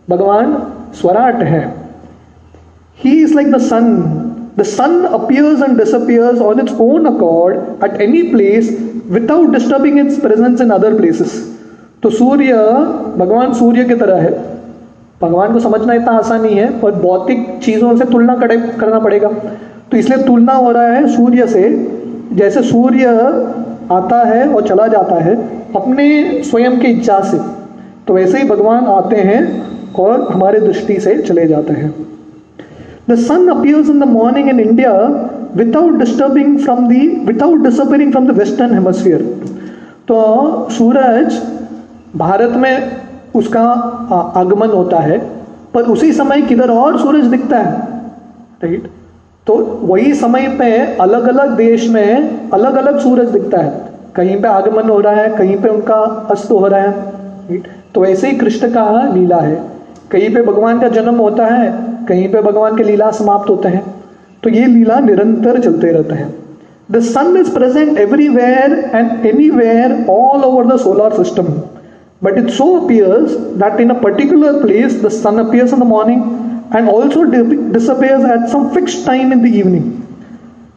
भगवान 0.10 0.74
स्वराट 0.94 1.36
है। 1.36 1.74
He 2.98 3.24
is 3.24 3.34
like 3.34 3.52
the 3.52 3.56
sun. 3.56 4.29
The 4.58 4.66
sun 4.66 5.06
appears 5.06 5.62
and 5.62 5.78
disappears 5.78 6.40
on 6.42 6.60
its 6.60 6.74
own 6.74 7.06
accord 7.06 7.58
at 7.82 8.02
any 8.02 8.24
place 8.32 8.72
without 9.18 9.52
disturbing 9.52 9.98
its 9.98 10.18
presence 10.20 10.60
in 10.60 10.72
other 10.72 10.96
places. 10.96 11.60
तो 12.04 12.10
सूर्य, 12.10 12.54
भगवान 13.18 13.54
सूर्य 13.54 13.84
की 13.84 13.96
तरह 13.96 14.16
है। 14.16 14.60
भगवान 15.22 15.54
को 15.54 15.60
समझना 15.60 15.94
इतना 15.94 16.12
आसान 16.12 16.42
नहीं 16.42 16.56
है, 16.56 16.80
पर 16.80 16.92
भौतिक 16.92 17.60
चीज़ों 17.64 17.98
से 17.98 18.06
तुलना 18.06 18.36
करना 18.36 19.00
पड़ेगा। 19.00 19.30
तो 19.92 19.98
इसलिए 19.98 20.24
तुलना 20.24 20.54
हो 20.54 20.72
रहा 20.72 20.88
है 20.88 21.08
सूर्य 21.08 21.48
से, 21.48 21.92
जैसे 22.34 22.62
सूर्य 22.62 23.06
आता 23.92 24.24
है 24.24 24.48
और 24.50 24.68
चला 24.68 24.88
जाता 24.88 25.16
है, 25.16 25.36
अपने 25.76 26.44
स्वयं 26.44 26.80
की 26.80 26.88
इच्छा 26.88 27.20
से। 27.20 27.38
तो 28.08 28.14
वैसे 28.14 28.38
ही 28.38 28.50
भगवान 28.50 28.86
आते 28.86 29.16
हैं 29.16 29.64
और 29.94 30.22
हमारे 30.22 30.60
दृष्टि 30.60 31.00
से 31.00 31.22
चले 31.22 31.48
जाते 31.48 31.74
हैं। 31.74 32.19
The 33.10 33.18
sun 33.18 33.50
appears 33.50 33.88
in 33.90 33.98
the 33.98 34.06
morning 34.06 34.50
in 34.50 34.60
India 34.60 34.92
without 35.56 35.98
disturbing 35.98 36.60
from 36.60 36.88
the, 36.90 36.98
without 37.30 37.64
disappearing 37.64 38.12
from 38.12 38.28
the 38.28 38.34
western 38.34 38.72
hemisphere. 38.72 39.22
तो 40.08 40.18
सूरज 40.72 41.40
भारत 42.16 42.52
में 42.56 42.92
उसका 43.36 43.64
आगमन 44.42 44.70
होता 44.70 45.00
है, 45.00 45.18
पर 45.74 45.90
उसी 45.94 46.12
समय 46.14 46.42
किधर 46.42 46.72
और 46.72 47.00
सूरज 47.00 47.26
दिखता 47.26 47.58
है? 47.58 47.74
राइट 48.64 48.88
तो 49.48 49.56
वही 49.84 50.14
समय 50.14 50.48
पे 50.60 50.72
अलग 51.02 51.28
अलग 51.28 51.58
देश 51.58 51.90
में 51.90 52.50
अलग 52.54 52.76
अलग 52.76 53.00
सूरज 53.00 53.30
दिखता 53.30 53.58
है। 53.58 53.74
कहीं 54.16 54.42
पे 54.42 54.48
आगमन 54.48 54.90
हो 54.90 55.00
रहा 55.00 55.14
है, 55.14 55.36
कहीं 55.38 55.58
पे 55.62 55.70
उनका 55.70 56.02
अस्त 56.32 56.52
हो 56.52 56.68
रहा 56.68 56.82
है। 56.82 56.92
राइट 56.92 57.68
तो 57.96 58.06
ऐसे 58.06 58.30
ही 58.30 58.38
कृष्ण 58.38 58.74
का 58.74 58.90
लीला 59.14 59.42
है। 59.42 59.62
कहीं 60.12 60.34
पे 60.36 60.42
भगवान 60.44 60.80
का 60.80 60.88
जन्म 60.90 61.16
होता 61.20 61.46
है 61.46 61.89
कहीं 62.10 62.28
पे 62.32 62.42
भगवान 62.42 62.78
के 62.78 62.84
लीला 62.84 63.10
समाप्त 63.14 63.50
होते 63.50 63.70
हैं 63.70 63.84
तो 64.44 64.50
ये 64.50 64.66
लीला 64.68 65.00
निरंतर 65.00 65.60
चलते 65.62 65.92
रहते 65.92 66.16
हैं। 66.16 66.34
The 66.92 67.00
sun 67.06 67.38
is 67.38 67.54
present 67.54 67.98
everywhere 68.00 68.74
and 68.94 69.26
anywhere 69.26 69.94
all 70.10 70.44
over 70.44 70.66
the 70.68 70.78
solar 70.80 71.16
system 71.16 71.54
but 72.24 72.38
it 72.38 72.50
so 72.52 72.66
appears 72.80 73.36
that 73.58 73.80
in 73.82 73.90
a 73.90 74.00
particular 74.02 74.62
place 74.62 75.02
the 75.04 75.10
sun 75.14 75.38
appears 75.40 75.74
in 75.74 75.80
the 75.80 75.84
morning 75.88 76.22
and 76.76 76.90
also 76.90 77.24
disappears 77.24 78.26
at 78.32 78.48
some 78.50 78.68
fix 78.70 79.06
time 79.06 79.34
in 79.34 79.42
the 79.42 79.54
evening 79.56 79.92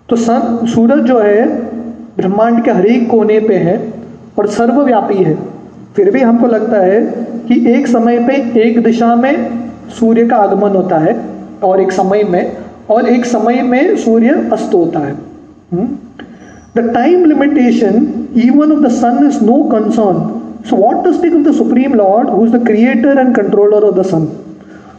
तो 0.09 0.17
sun 0.17 0.67
सूरज 0.67 1.05
जो 1.05 1.19
है, 1.19 1.47
ब्रह्मांड 2.17 2.63
के 2.65 2.71
हर 2.71 2.87
एक 2.87 3.09
कोने 3.11 3.39
पे 3.41 3.55
है 3.57 3.77
और 4.39 4.47
सर्वव्यापी 4.51 5.23
है। 5.25 5.37
फिर 5.97 6.11
भी 6.11 6.21
हमको 6.21 6.47
लगता 6.47 6.79
है 6.79 7.01
कि 7.49 7.55
एक 7.71 7.87
समय 7.87 8.19
पे 8.27 8.35
एक 8.61 8.83
दिशा 8.83 9.15
में 9.15 9.35
सूर्य 9.99 10.27
का 10.27 10.37
आगमन 10.37 10.77
होता 10.77 10.99
है 10.99 11.15
और 11.63 11.81
एक 11.81 11.93
समय 11.93 12.23
में 12.25 12.57
और 12.91 13.09
एक 13.09 13.25
समय 13.25 13.63
में 13.63 13.97
सूर्य 13.97 14.49
अस्त 14.53 14.75
होता 14.75 15.01
है। 15.01 15.15
The 16.77 16.91
time 16.95 17.25
limitation 17.25 18.07
even 18.45 18.73
of 18.73 18.81
the 18.81 18.89
sun 18.91 19.27
is 19.27 19.45
no 19.45 19.63
concern 19.73 20.17
so 20.71 20.77
what 20.77 21.05
to 21.05 21.13
speak 21.13 21.35
of 21.35 21.43
the 21.43 21.53
supreme 21.55 21.95
Lord 21.95 22.29
who 22.29 22.45
is 22.47 22.53
the 22.57 22.65
creator 22.67 23.19
and 23.19 23.35
controller 23.37 23.85
of 23.85 23.99
the 23.99 24.03
sun 24.07 24.29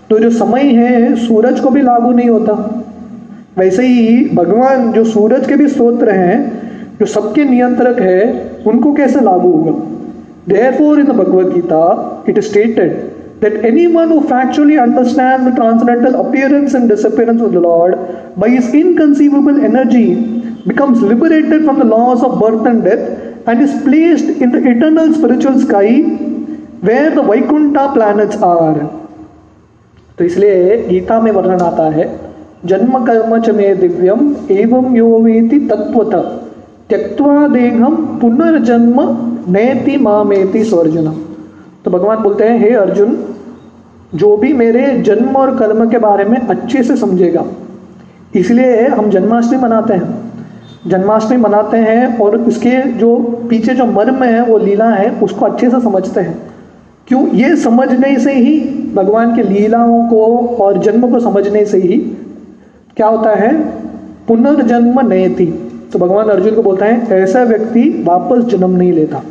तो 0.10 0.20
जो 0.20 0.30
समय 0.32 0.74
है 0.76 1.16
सूरज 1.28 1.60
को 1.60 1.70
भी 1.70 1.82
लागू 1.82 2.12
नहीं 2.12 2.30
होता। 2.30 2.54
वैसे 3.58 3.88
ही 3.88 4.30
भगवान 4.36 4.92
जो 4.92 5.04
सूरज 5.04 5.48
के 5.48 5.56
भी 5.56 5.68
स्तोत्र 5.68 6.10
हैं 6.10 6.38
जो 7.00 7.06
सबके 7.06 7.44
नियंत्रक 7.46 8.00
है 8.02 8.22
उनको 8.68 8.94
कैसे 8.94 9.22
लागू 9.22 9.52
होगा? 9.52 9.74
Therefore, 10.46 11.00
in 11.00 11.06
the 11.06 11.14
Bhagavad 11.14 11.54
Gita, 11.54 11.82
it 12.28 12.38
is 12.38 12.48
stated 12.50 13.13
that 13.44 13.56
anyone 13.70 14.10
who 14.10 14.20
factually 14.34 14.76
understands 14.82 15.44
the 15.48 15.54
transcendental 15.60 16.14
appearance 16.24 16.74
and 16.74 16.88
disappearance 16.88 17.42
of 17.42 17.52
the 17.52 17.60
Lord 17.60 17.96
by 18.38 18.50
his 18.50 18.74
inconceivable 18.74 19.58
energy 19.70 20.08
becomes 20.66 21.02
liberated 21.02 21.66
from 21.66 21.80
the 21.80 21.88
laws 21.96 22.24
of 22.24 22.40
birth 22.40 22.66
and 22.66 22.84
death 22.84 23.04
and 23.48 23.62
is 23.62 23.74
placed 23.84 24.30
in 24.44 24.52
the 24.52 24.62
eternal 24.74 25.14
spiritual 25.14 25.60
sky 25.60 25.90
where 26.90 27.10
the 27.18 27.24
Vaikuntha 27.32 27.86
planets 27.96 28.38
are. 28.52 28.78
तो 30.18 30.24
इसलिए 30.24 30.78
गीता 30.88 31.20
में 31.20 31.32
वर्णन 31.32 31.62
आता 31.66 31.90
है 31.94 32.06
जन्म 32.72 32.98
कर्म 33.06 33.38
च 33.42 33.50
मे 33.60 33.74
दिव्यम 33.76 34.20
एवं 34.58 34.96
यो 34.96 35.08
वेति 35.22 35.60
तत्वत 35.70 36.16
त्यक्वा 36.90 37.48
देहम 37.54 37.96
पुनर्जन्म 38.22 39.00
नैति 39.54 39.98
मामेति 40.08 40.64
स्वर्जुनम 40.72 41.16
तो 41.86 41.92
भगवान 41.92 42.22
बोलते 42.24 42.48
हैं 42.48 42.60
हे 42.60 42.70
अर्जुन 42.84 43.16
जो 44.16 44.38
भी 44.38 44.54
मेरे 44.54 44.98
जन्म 45.02 45.36
और 45.36 45.58
कर्म 45.58 45.90
के 45.90 45.98
बारे 45.98 46.26
में 46.26 46.38
अच्छे 46.38 46.84
से 46.84 46.96
समझेगा। 46.96 47.46
इसलिए 48.36 48.88
हम 48.88 49.10
जन्माष्टमी 49.10 49.58
मनाते 49.58 49.94
हैं। 49.94 50.34
जन्माष्टमी 50.88 51.38
मनाते 51.38 51.78
हैं 51.78 52.20
और 52.20 52.38
उसके 52.38 52.82
जो 52.92 53.16
पीछे 53.50 53.74
जो 53.74 53.86
मर्म 53.86 54.24
है, 54.24 54.44
वो 54.44 54.58
लीला 54.58 54.90
है, 54.90 55.10
उसको 55.10 55.46
अच्छे 55.46 55.70
से 55.70 55.82
समझते 55.82 56.22
हैं। 56.22 56.38
क्यों? 57.08 57.30
ये 57.30 57.56
समझने 57.56 58.20
से 58.20 58.34
ही, 58.34 58.60
भगवान 58.96 59.36
के 59.36 59.44
लीलाओं 59.44 60.08
को 60.08 60.38
और 60.60 60.78
जन्म 60.78 61.12
को 61.12 61.20
समझने 61.20 61.66
से 61.66 61.78
ही 61.78 61.98
क्या 62.98 63.08
होता 63.08 63.30
है? 63.30 63.54
पुनर्जन्म 64.28 65.08
नयति 65.08 65.70
तो 65.94 66.00
भगवान 66.00 66.26
अर्जुन 66.26 66.56
को 66.56 66.64
बोलता 66.64 66.86
है, 66.86 67.08
ऐसा 67.12 67.44
व्यक्ति 67.44 68.04
वापस 68.08 68.44
जन्म 68.44 68.70
नहीं 68.70 68.94
लेता। 68.94 69.22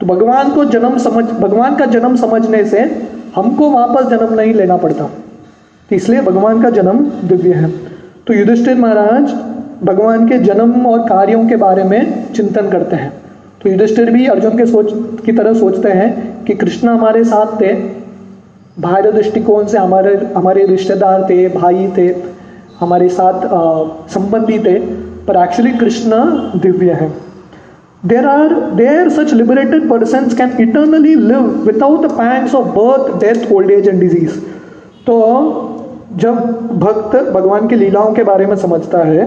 तो 0.00 0.06
भगवान 0.06 0.50
को 0.50 0.64
जन्म 0.64 0.98
समझ, 0.98 1.24
भगवान 1.24 1.76
का 1.76 1.86
जन्म 1.86 2.16
समझने 2.16 2.64
से 2.64 3.08
हमको 3.36 3.70
वापस 3.70 4.06
जन्म 4.06 4.34
नहीं 4.34 4.54
लेना 4.54 4.76
पड़ता। 4.76 5.10
इसलिए 5.92 6.20
भगवान 6.20 6.62
का 6.62 6.70
जन्म 6.70 6.98
दिव्य 7.24 7.52
है। 7.52 7.70
तो 8.26 8.34
युधिष्ठिर 8.34 8.74
महाराज 8.74 9.32
भगवान 9.84 10.28
के 10.28 10.38
जन्म 10.38 10.86
और 10.86 11.08
कार्यों 11.08 11.46
के 11.48 11.56
बारे 11.56 11.84
में 11.84 12.32
चिंतन 12.32 12.68
करते 12.68 12.96
हैं। 12.96 13.12
तो 13.62 13.70
युधिष्ठिर 13.70 14.10
भी 14.10 14.26
अर्जुन 14.26 14.56
के 14.58 14.66
सोच, 14.66 14.92
की 15.26 15.32
तरह 15.32 15.54
सोचते 15.54 15.88
हैं 15.88 16.44
कि 16.44 16.54
कृष्ण 16.54 16.88
हमारे 16.88 17.24
साथ 17.24 17.60
थे 17.60 17.72
बाहर 18.78 19.10
दृष्टिकोण 19.12 19.66
से 19.66 19.78
हमारे 19.78 20.16
हमारे 20.36 20.66
रिश्तेदार 20.66 21.26
थे, 21.30 21.48
भाई 21.48 21.92
थे, 21.98 22.08
हमारे 22.80 23.08
साथ 23.08 23.40
संबंधी 24.08 24.58
थे, 24.58 24.78
पर 25.26 25.36
एक्चुअली 25.36 25.72
कृष्ण 25.72 26.10
दिव्य 26.60 26.92
है। 26.92 27.27
There 28.02 28.26
are 28.26 28.54
there 28.74 29.08
such 29.10 29.32
liberated 29.34 29.88
person 29.90 30.28
can 30.38 30.52
eternally 30.60 31.14
live 31.14 31.46
without 31.66 32.06
the 32.06 32.10
pangs 32.12 32.54
of 32.54 32.66
birth 32.76 33.18
death 33.20 33.52
old 33.52 33.70
age 33.70 33.88
and 33.88 34.00
disease 34.00 34.38
तो 35.06 35.16
जब 36.16 36.36
भक्त 36.78 37.16
भगवान 37.32 37.66
की 37.68 37.76
लीलाओं 37.76 38.12
के 38.14 38.22
बारे 38.24 38.46
में 38.46 38.54
समझता 38.56 38.98
है, 39.04 39.26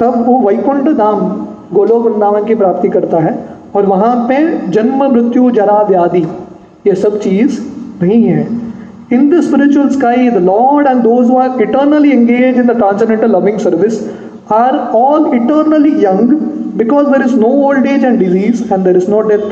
तब 0.00 0.24
वो 0.26 0.38
वैकुंठ 0.40 0.88
धाम, 0.96 1.20
गोलोक 1.74 2.06
वृंदावन 2.06 2.44
की 2.44 2.54
प्राप्ति 2.54 2.88
करता 2.88 3.18
है 3.18 3.38
और 3.74 3.86
वहाँ 3.86 4.16
पे 4.28 4.36
जन्म, 4.68 5.04
मृत्यु, 5.04 5.50
जरा, 5.50 5.80
व्याधि, 5.82 6.26
ये 6.86 6.94
सब 6.94 7.18
चीज़ 7.20 7.60
नहीं 8.02 8.22
है। 8.24 8.42
In 9.12 9.28
the 9.30 9.40
spiritual 9.42 9.88
sky 9.88 10.28
the 10.30 10.42
Lord 10.44 10.86
and 10.86 11.02
those 11.02 11.30
who 11.30 11.36
are 11.38 11.62
eternally 11.62 12.10
engage 12.12 12.56
in 12.56 12.66
the 12.66 12.76
transcendental 12.78 13.30
loving 13.36 13.58
service 13.58 14.00
are 14.52 14.76
all 14.96 15.34
eternally 15.34 15.94
young 16.04 16.32
because 16.76 17.06
there 17.06 17.22
is 17.22 17.34
no 17.36 17.48
old 17.66 17.86
age 17.86 18.04
and 18.04 18.18
disease 18.18 18.62
and 18.72 18.84
there 18.84 18.96
is 18.96 19.10
no 19.10 19.20
death 19.22 19.50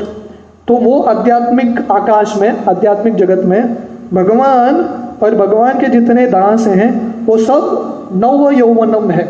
तो 0.67 0.73
वो 0.75 0.99
आध्यात्मिक 1.01 1.79
आकाश 1.91 2.35
में, 2.37 2.63
आध्यात्मिक 2.65 3.15
जगत 3.15 3.43
में 3.45 3.75
भगवान 4.13 4.75
और 5.23 5.35
भगवान 5.35 5.79
के 5.79 5.87
जितने 5.89 6.25
दास 6.27 6.67
हैं, 6.67 7.25
वो 7.25 7.37
सब 7.37 8.11
नव 8.15 8.49
यौवनम 8.51 9.11
है। 9.11 9.23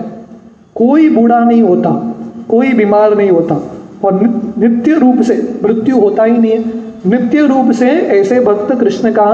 कोई 0.75 1.09
बूढ़ा 1.09 1.39
नहीं 1.39 1.61
होता, 1.61 1.89
कोई 2.49 2.71
बीमार 2.73 3.15
नहीं 3.17 3.29
होता 3.29 3.59
और 4.03 4.19
नित्य 4.57 4.93
रूप 4.93 5.21
से 5.21 5.35
मृत्यु 5.63 5.99
होता 5.99 6.23
ही 6.23 6.37
नहीं 6.37 6.51
है। 6.51 6.63
नित्य 7.07 7.45
रूप 7.47 7.71
से 7.71 7.89
ऐसे 8.13 8.39
भक्त 8.39 8.75
कृष्ण 8.79 9.11
का 9.11 9.27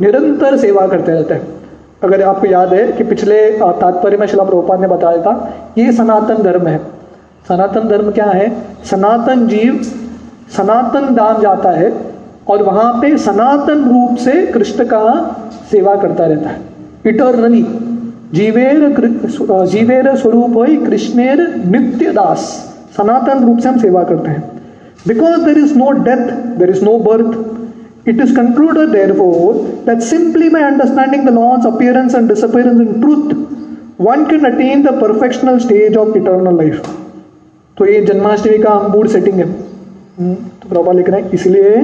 निरंतर 0.00 0.56
सेवा 0.56 0.86
करते 0.86 1.12
रहते 1.12 1.34
हैं। 1.34 1.54
अगर 2.04 2.22
आपको 2.22 2.46
याद 2.46 2.74
है 2.74 2.86
कि 2.92 3.04
पिछले 3.04 3.38
तात्पर्य 3.60 4.16
में 4.16 4.26
शिला 4.26 4.44
प्रभुपाद 4.44 4.80
ने 4.80 4.88
बताया 4.88 5.22
था, 5.22 5.52
ये 5.78 5.92
सनातन 5.92 6.42
धर्म 6.42 6.66
है। 6.66 6.80
सनातन 7.48 7.88
धर्म 7.88 8.10
क्या 8.10 8.26
है? 8.26 8.48
सनातन 8.84 9.46
जीव, 9.48 9.82
सनातन 10.56 11.14
दान 11.14 11.40
जाता 11.42 11.70
है 11.70 11.92
और 12.48 12.62
वहाँ 12.62 12.92
पे 13.02 13.16
सनातन 13.18 13.84
रूप 13.84 14.16
से 14.18 14.34
कृष्ण 14.46 14.84
का 14.84 15.02
सेवा 15.70 15.94
करता 15.96 16.26
रहता 16.26 16.50
है। 16.50 16.60
इटरनली 17.06 17.62
जीवेर 18.34 18.78
जीवेर 19.66 20.14
स्वरूप 20.16 20.56
हो 20.56 20.66
कृष्णेर 20.86 21.46
नित्य 21.66 22.12
दास 22.12 22.40
सनातन 22.96 23.44
रूप 23.46 23.58
से 23.58 23.68
हम 23.68 23.78
सेवा 23.78 24.02
करते 24.04 24.30
हैं। 24.30 24.42
Because 25.08 25.40
there 25.44 25.58
is 25.58 25.76
no 25.78 25.90
death 26.02 26.30
there 26.58 26.70
is 26.70 26.84
no 26.84 26.98
birth 26.98 28.08
it 28.08 28.20
is 28.20 28.34
concluded 28.36 28.88
therefore 29.12 29.54
that 29.86 30.00
simply 30.02 30.48
my 30.50 30.62
understanding 30.62 31.26
the 31.28 31.34
Lord's 31.34 31.66
appearance 31.66 32.14
and 32.14 32.28
disappearance 32.28 32.80
in 32.80 33.00
truth 33.00 33.34
one 34.00 34.24
can 34.24 34.52
attain 34.52 34.82
the 34.82 35.00
perfectional 35.00 35.58
stage 35.58 35.96
of 35.96 36.16
eternal 36.18 36.52
life 36.52 36.82
तो 37.76 37.86
ये 37.86 38.00
जन्माष्टमी 38.02 38.58
का 38.58 38.70
Ambur 38.70 39.08
setting 39.08 39.38
है। 39.38 39.46
तो 40.60 40.68
प्रभा 40.68 40.92
लिख 40.92 41.08
रहे 41.08 41.20
हैं 41.22 41.30
इसलिए 41.30 41.80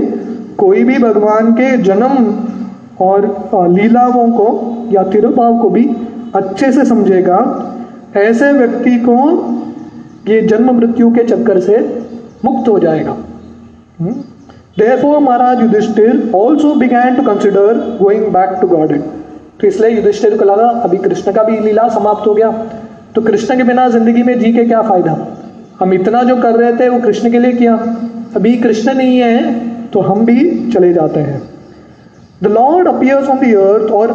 कोई 0.59 0.85
भी 0.85 0.98
भगवान 0.98 1.52
के 1.52 1.76
जन्म 1.83 2.12
और 3.00 3.68
लीलाओं 3.70 4.31
को 4.33 4.48
या 4.92 5.02
तिरुभाव 5.11 5.59
को 5.59 5.68
भी 5.70 5.85
अच्छे 6.35 6.72
से 6.72 6.85
समझेगा 6.85 7.38
ऐसे 8.16 8.52
व्यक्ति 8.52 8.96
को 9.09 9.16
ये 10.28 10.40
जन्म 10.42 10.70
मृत्यु 10.76 11.11
के 11.14 11.24
चक्कर 11.24 11.61
से 11.61 11.78
मुक्त 12.44 12.68
हो 12.68 12.78
जाएगा। 12.78 13.16
Therefore, 14.78 15.20
Maharaj 15.22 15.61
Yudhishthir 15.61 16.31
also 16.35 16.68
began 16.76 17.16
to 17.16 17.22
consider 17.24 17.64
going 17.98 18.24
back 18.37 18.55
to 18.61 18.68
Godhead. 18.68 19.02
तो 19.61 19.66
इसलिए 19.66 19.90
युधिष्ठिर 19.90 20.37
को 20.38 20.44
लगा 20.44 20.68
अभी 20.85 20.98
कृष्ण 20.98 21.33
का 21.33 21.42
भी 21.42 21.59
लीला 21.61 21.88
समाप्त 21.88 22.26
हो 22.26 22.35
गया। 22.35 22.50
तो 23.14 23.22
कृष्ण 23.22 23.57
के 23.57 23.62
बिना 23.62 23.88
ज़िंदगी 23.88 24.22
में 24.22 24.38
जी 24.40 24.52
के 24.52 24.64
क्या 24.64 24.83
फ़ायदा? 24.83 25.16
हम 25.83 25.92
इतना 25.95 26.23
जो 26.23 26.37
कर 26.37 26.57
रहे 26.57 26.73
थे 26.79 26.88
वो 26.88 26.99
कृष्ण 27.01 27.31
के 27.31 27.38
लिए 27.38 27.53
किया। 27.53 27.75
अभी 28.37 28.57
कृष्ण 28.59 28.95
नहीं 28.95 29.18
है 29.18 29.90
तो 29.90 30.01
हम 30.01 30.25
भी 30.27 30.38
चले 30.73 30.92
जाते 30.92 31.21
हैं। 31.21 31.40
The 32.42 32.47
Lord 32.49 32.88
appears 32.88 33.29
on 33.29 33.38
the 33.38 33.55
earth 33.57 33.90
or 33.92 34.12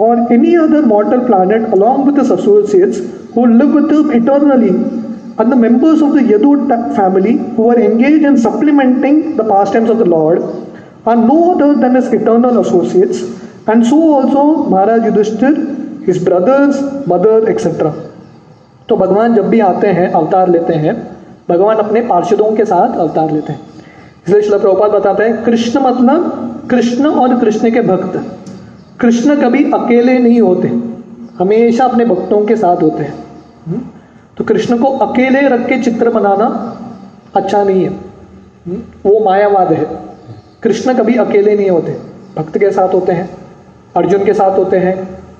or 0.00 0.32
any 0.32 0.54
other 0.56 0.84
mortal 0.86 1.18
planet 1.26 1.72
along 1.74 2.06
with 2.06 2.18
associates 2.24 3.02
who 3.36 3.44
live 3.46 3.78
with 3.78 4.14
eternally 4.14 4.68
and 4.68 5.50
the 5.50 5.58
members 5.58 6.02
of 6.02 6.12
the 6.14 6.30
Yadu 6.30 6.54
family 6.96 7.38
who 7.58 7.68
are 7.70 7.80
engage 7.80 8.24
in 8.26 8.36
supplementing 8.44 9.22
the 9.36 9.46
pastimes 9.72 9.90
of 9.90 9.98
the 9.98 10.06
Lord 10.08 11.08
are 11.08 11.16
no 11.16 11.40
other 11.54 11.74
than 11.82 11.96
his 11.96 12.14
eternal 12.14 12.58
associates 12.60 13.22
and 13.68 13.84
so 13.84 14.00
also 14.14 14.44
Maharaj 14.70 15.04
Yudhishthira 15.06 15.60
his 16.06 16.24
brothers 16.24 16.82
mother 17.08 17.50
etcetera 17.50 17.94
तो 18.92 18.96
भगवान 18.96 19.34
जब 19.34 19.48
भी 19.48 19.58
आते 19.60 19.88
हैं, 19.88 20.06
अवतार 20.10 20.48
लेते 20.48 20.74
हैं, 20.74 20.94
भगवान 21.48 21.76
अपने 21.76 22.00
पार्षदों 22.00 22.50
के 22.52 22.64
साथ 22.64 22.96
अवतार 22.96 23.30
लेते 23.30 23.52
हैं। 23.52 23.60
इसलिए 24.26 24.42
शिला 24.42 24.58
प्रभुपाद 24.58 24.90
बताते 24.90 25.22
हैं, 25.24 25.42
कृष्ण 25.44 25.80
मतलब 25.80 26.68
कृष्ण 26.70 27.06
और 27.06 27.38
कृष्ण 27.40 27.70
के 27.70 27.80
भक्त। 27.80 28.20
कृष्ण 29.00 29.36
कभी 29.36 29.64
अकेले 29.72 30.18
नहीं 30.18 30.40
होते, 30.40 30.68
हमेशा 31.38 31.84
अपने 31.84 32.04
भक्तों 32.04 32.44
के 32.46 32.56
साथ 32.56 32.82
होते 32.82 33.02
हैं। 33.02 33.80
तो 34.38 34.44
कृष्ण 34.44 34.78
को 34.78 34.96
अकेले 34.98 35.48
रख 35.48 35.66
के 35.68 35.82
चित्र 35.82 36.10
बनाना 36.10 36.46
अच्छा 37.36 37.64
नहीं 37.64 37.84
है। 37.84 37.90
वो 39.06 39.18
मायावाद 39.24 39.72
है। 39.72 39.86
कृष्ण 40.62 40.94
कभी 40.94 41.16
अकेले 41.18 41.56
नहीं 41.56 41.70
होते, 41.70 41.96
भक्त 42.36 42.58
के 42.58 42.70
साथ 42.70 42.94
होते 42.94 43.12
हैं, 43.12 43.28
अर्जुन 43.96 44.24
के 44.24 44.34
साथ 44.34 44.58
होते 44.58 44.76
हैं, 44.78 44.96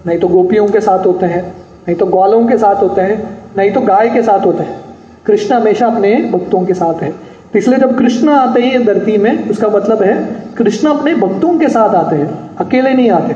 नहीं 0.07 0.19
तो 0.19 0.29
गोपियों 0.29 0.69
के 0.69 0.81
साथ 0.81 1.07
होते 1.07 1.27
हैं। 1.27 1.51
नहीं 1.88 1.97
तो 1.97 2.07
ग्वालों 2.07 2.47
के 2.47 2.59
साथ 2.59 2.83
होते 2.83 3.01
हैं, 3.01 3.38
नहीं 3.59 3.71
तो 3.73 3.81
गाय 3.81 4.09
के 4.09 4.23
साथ 4.23 4.47
होते 4.47 4.62
हैं। 4.62 4.81
कृष्ण 5.27 5.55
हमेशा 5.55 5.87
अपने 5.87 6.14
भक्तों 6.33 6.61
के 6.66 6.75
साथ 6.75 7.03
है। 7.03 7.11
तो 7.53 7.59
इसलिए 7.59 7.79
जब 7.79 7.97
कृष्ण 7.99 8.29
आते 8.29 8.61
हैं 8.61 8.85
धरती 8.87 9.16
में, 9.18 9.49
उसका 9.51 9.68
मतलब 9.68 10.03
है 10.03 10.14
कृष्ण 10.59 10.88
अपने 10.88 11.14
भक्तों 11.14 11.59
के 11.59 11.68
साथ 11.68 11.95
आते 11.95 12.16
हैं, 12.16 12.57
अकेले 12.57 12.92
नहीं 12.95 13.11
आते। 13.11 13.35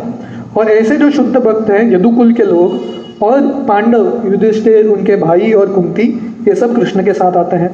और 0.57 0.71
ऐसे 0.71 0.97
जो 0.97 1.11
शुद्ध 1.11 1.37
भक्त 1.37 1.71
हैं, 1.71 1.83
यदुकुल 1.93 2.33
के 2.33 2.43
लोग 2.43 3.23
और 3.23 3.41
पांडव, 3.69 4.23
युधिष्ठिर, 4.27 4.87
उनके 4.87 5.17
भाई 5.17 5.53
और 5.53 5.73
कुंती, 5.73 6.09
ये 6.49 6.55
सब 6.55 6.75
कृष्ण 6.77 7.05
के 7.05 7.13
साथ 7.13 7.37
आते 7.37 7.57
हैं। 7.57 7.71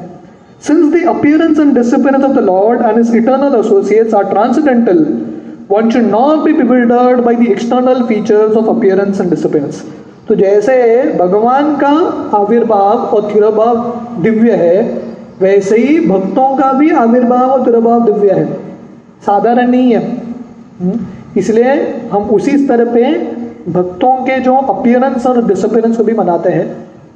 Since 0.66 0.92
the 0.94 1.06
appearance 1.08 1.58
and 1.58 1.74
disappearance 1.74 2.24
of 2.24 2.32
the 2.32 2.38
Lord 2.38 2.80
and 2.80 3.16
eternal 3.16 3.58
associates 3.58 4.14
are 4.14 4.24
transcendental 4.24 5.06
one 5.68 5.90
should 5.90 6.08
not 6.12 6.44
be 6.44 6.52
bewildered 6.52 7.20
by 7.24 7.32
the 7.34 7.50
external 7.50 8.00
features 8.06 8.56
of 8.56 8.66
appearance 8.72 9.20
and 9.20 9.30
disappearance. 9.30 9.76
तो 10.28 10.34
जैसे 10.34 10.74
भगवान 11.18 11.74
का 11.76 11.88
आविर्भाव 12.36 12.98
और 13.06 13.32
तिरुभाव 13.32 13.76
दिव्य 14.22 14.52
है, 14.56 14.82
वैसे 15.40 15.76
ही 15.76 15.98
भक्तों 16.00 16.56
का 16.56 16.72
भी 16.72 16.90
आविर्भाव 16.96 17.50
और 17.50 17.64
तिरभाव 17.64 18.04
दिव्य 18.04 18.32
है 18.32 18.46
साधारण 19.26 19.70
नहीं 19.70 19.92
है 19.92 20.00
हम्म? 20.80 20.98
इसलिए 21.36 21.74
हम 22.12 22.30
उसी 22.30 22.56
स्तर 22.58 22.84
पे 22.84 23.12
भक्तों 23.68 24.14
के 24.24 24.38
जो 24.40 24.54
अपियरेंस 24.56 25.26
और 25.26 25.44
डिसअपियरेंस 25.46 25.96
को 25.96 26.04
भी 26.04 26.12
मनाते 26.12 26.50
हैं, 26.50 26.66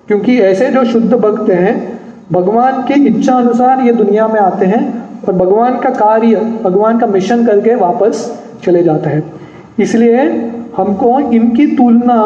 क्योंकि 0.09 0.38
ऐसे 0.40 0.71
जो 0.71 0.85
शुद्ध 0.85 1.14
भक्त 1.14 1.51
हैं, 1.51 1.75
भगवान 2.33 2.83
की 2.83 3.07
इच्छा 3.07 3.35
अनुसार 3.35 3.81
ये 3.81 3.92
दुनिया 3.92 4.29
में 4.29 4.40
आते 4.40 4.66
हैं 4.66 4.83
और 5.27 5.35
भगवान 5.35 5.79
का 5.81 5.90
कार्य, 5.90 6.37
भगवान 6.62 6.99
का 6.99 7.07
मिशन 7.07 7.47
करके 7.47 7.75
वापस 7.75 8.31
चले 8.64 8.83
जाते 8.83 9.11
हैं 9.11 9.23
इसलिए 9.81 10.29
हमको 10.77 11.19
इनकी 11.21 11.67
तुलना 11.67 12.23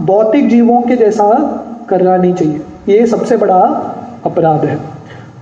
भौतिक 0.00 0.48
जीवों 0.48 0.80
के 0.82 0.96
जैसा 0.96 1.28
करना 1.88 2.16
नहीं 2.16 2.34
चाहिए। 2.34 2.60
ये 2.88 3.06
सबसे 3.06 3.36
बड़ा 3.36 3.60
अपराध 4.26 4.64
है। 4.64 4.78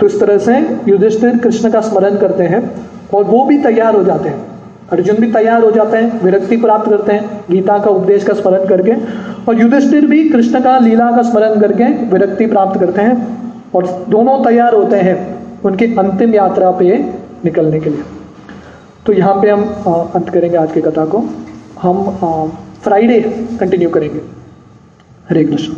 तो 0.01 0.07
इस 0.07 0.21
तरह 0.21 0.39
से 0.39 0.59
युधिष्ठिर 0.89 1.37
कृष्ण 1.39 1.71
का 1.71 1.81
स्मरण 1.81 2.17
करते 2.17 2.45
हैं 2.45 2.63
और 3.15 3.25
वो 3.25 3.45
भी 3.45 3.59
तैयार 3.59 3.95
हो 3.95 4.03
जाते 4.05 4.29
हैं। 4.29 4.49
अर्जुन 4.93 5.17
भी 5.17 5.31
तैयार 5.33 5.63
हो 5.63 5.71
जाते 5.71 5.97
हैं, 5.97 6.21
विरक्ति 6.23 6.57
प्राप्त 6.57 6.89
करते 6.91 7.13
हैं, 7.13 7.41
गीता 7.51 7.79
का 7.79 7.91
उपदेश 7.91 8.25
का 8.25 8.35
स्मरण 8.35 8.65
करके 8.69 8.95
और 9.49 9.61
युधिष्ठिर 9.61 10.07
भी 10.07 10.29
कृष्ण 10.29 10.61
का 10.61 10.79
लीला 10.79 11.11
का 11.11 11.23
स्मरण 11.23 11.61
करके 11.61 11.85
विरक्ति 12.07 12.47
प्राप्त 12.47 12.81
करते 12.81 13.03
हैं 13.03 13.15
और 13.75 13.87
दोनों 14.09 14.39
तैयार 14.45 14.75
होते 14.75 14.97
हैं 14.97 15.17
उनकी 15.65 15.87
अंतिम 15.95 16.35
यात्रा 16.35 16.71
पे 16.71 16.99
निकलने 17.45 17.81
के 17.81 17.91
लिए। 17.91 18.03
तो 19.07 19.13
यहाँ 19.13 19.35
पे 19.35 19.51
हम 19.51 19.63
अंत 20.15 20.29
करेंगे 20.29 20.57
आज 20.57 20.73
की 20.73 20.81
कथा 20.81 21.05
को। 21.05 21.25
हम 21.83 22.09
फ्राइडे 22.83 23.21
कंटिन्यू 23.61 23.91
करेंगे। 23.91 24.21
हरे 25.31 25.45
कृष्ण। 25.45 25.73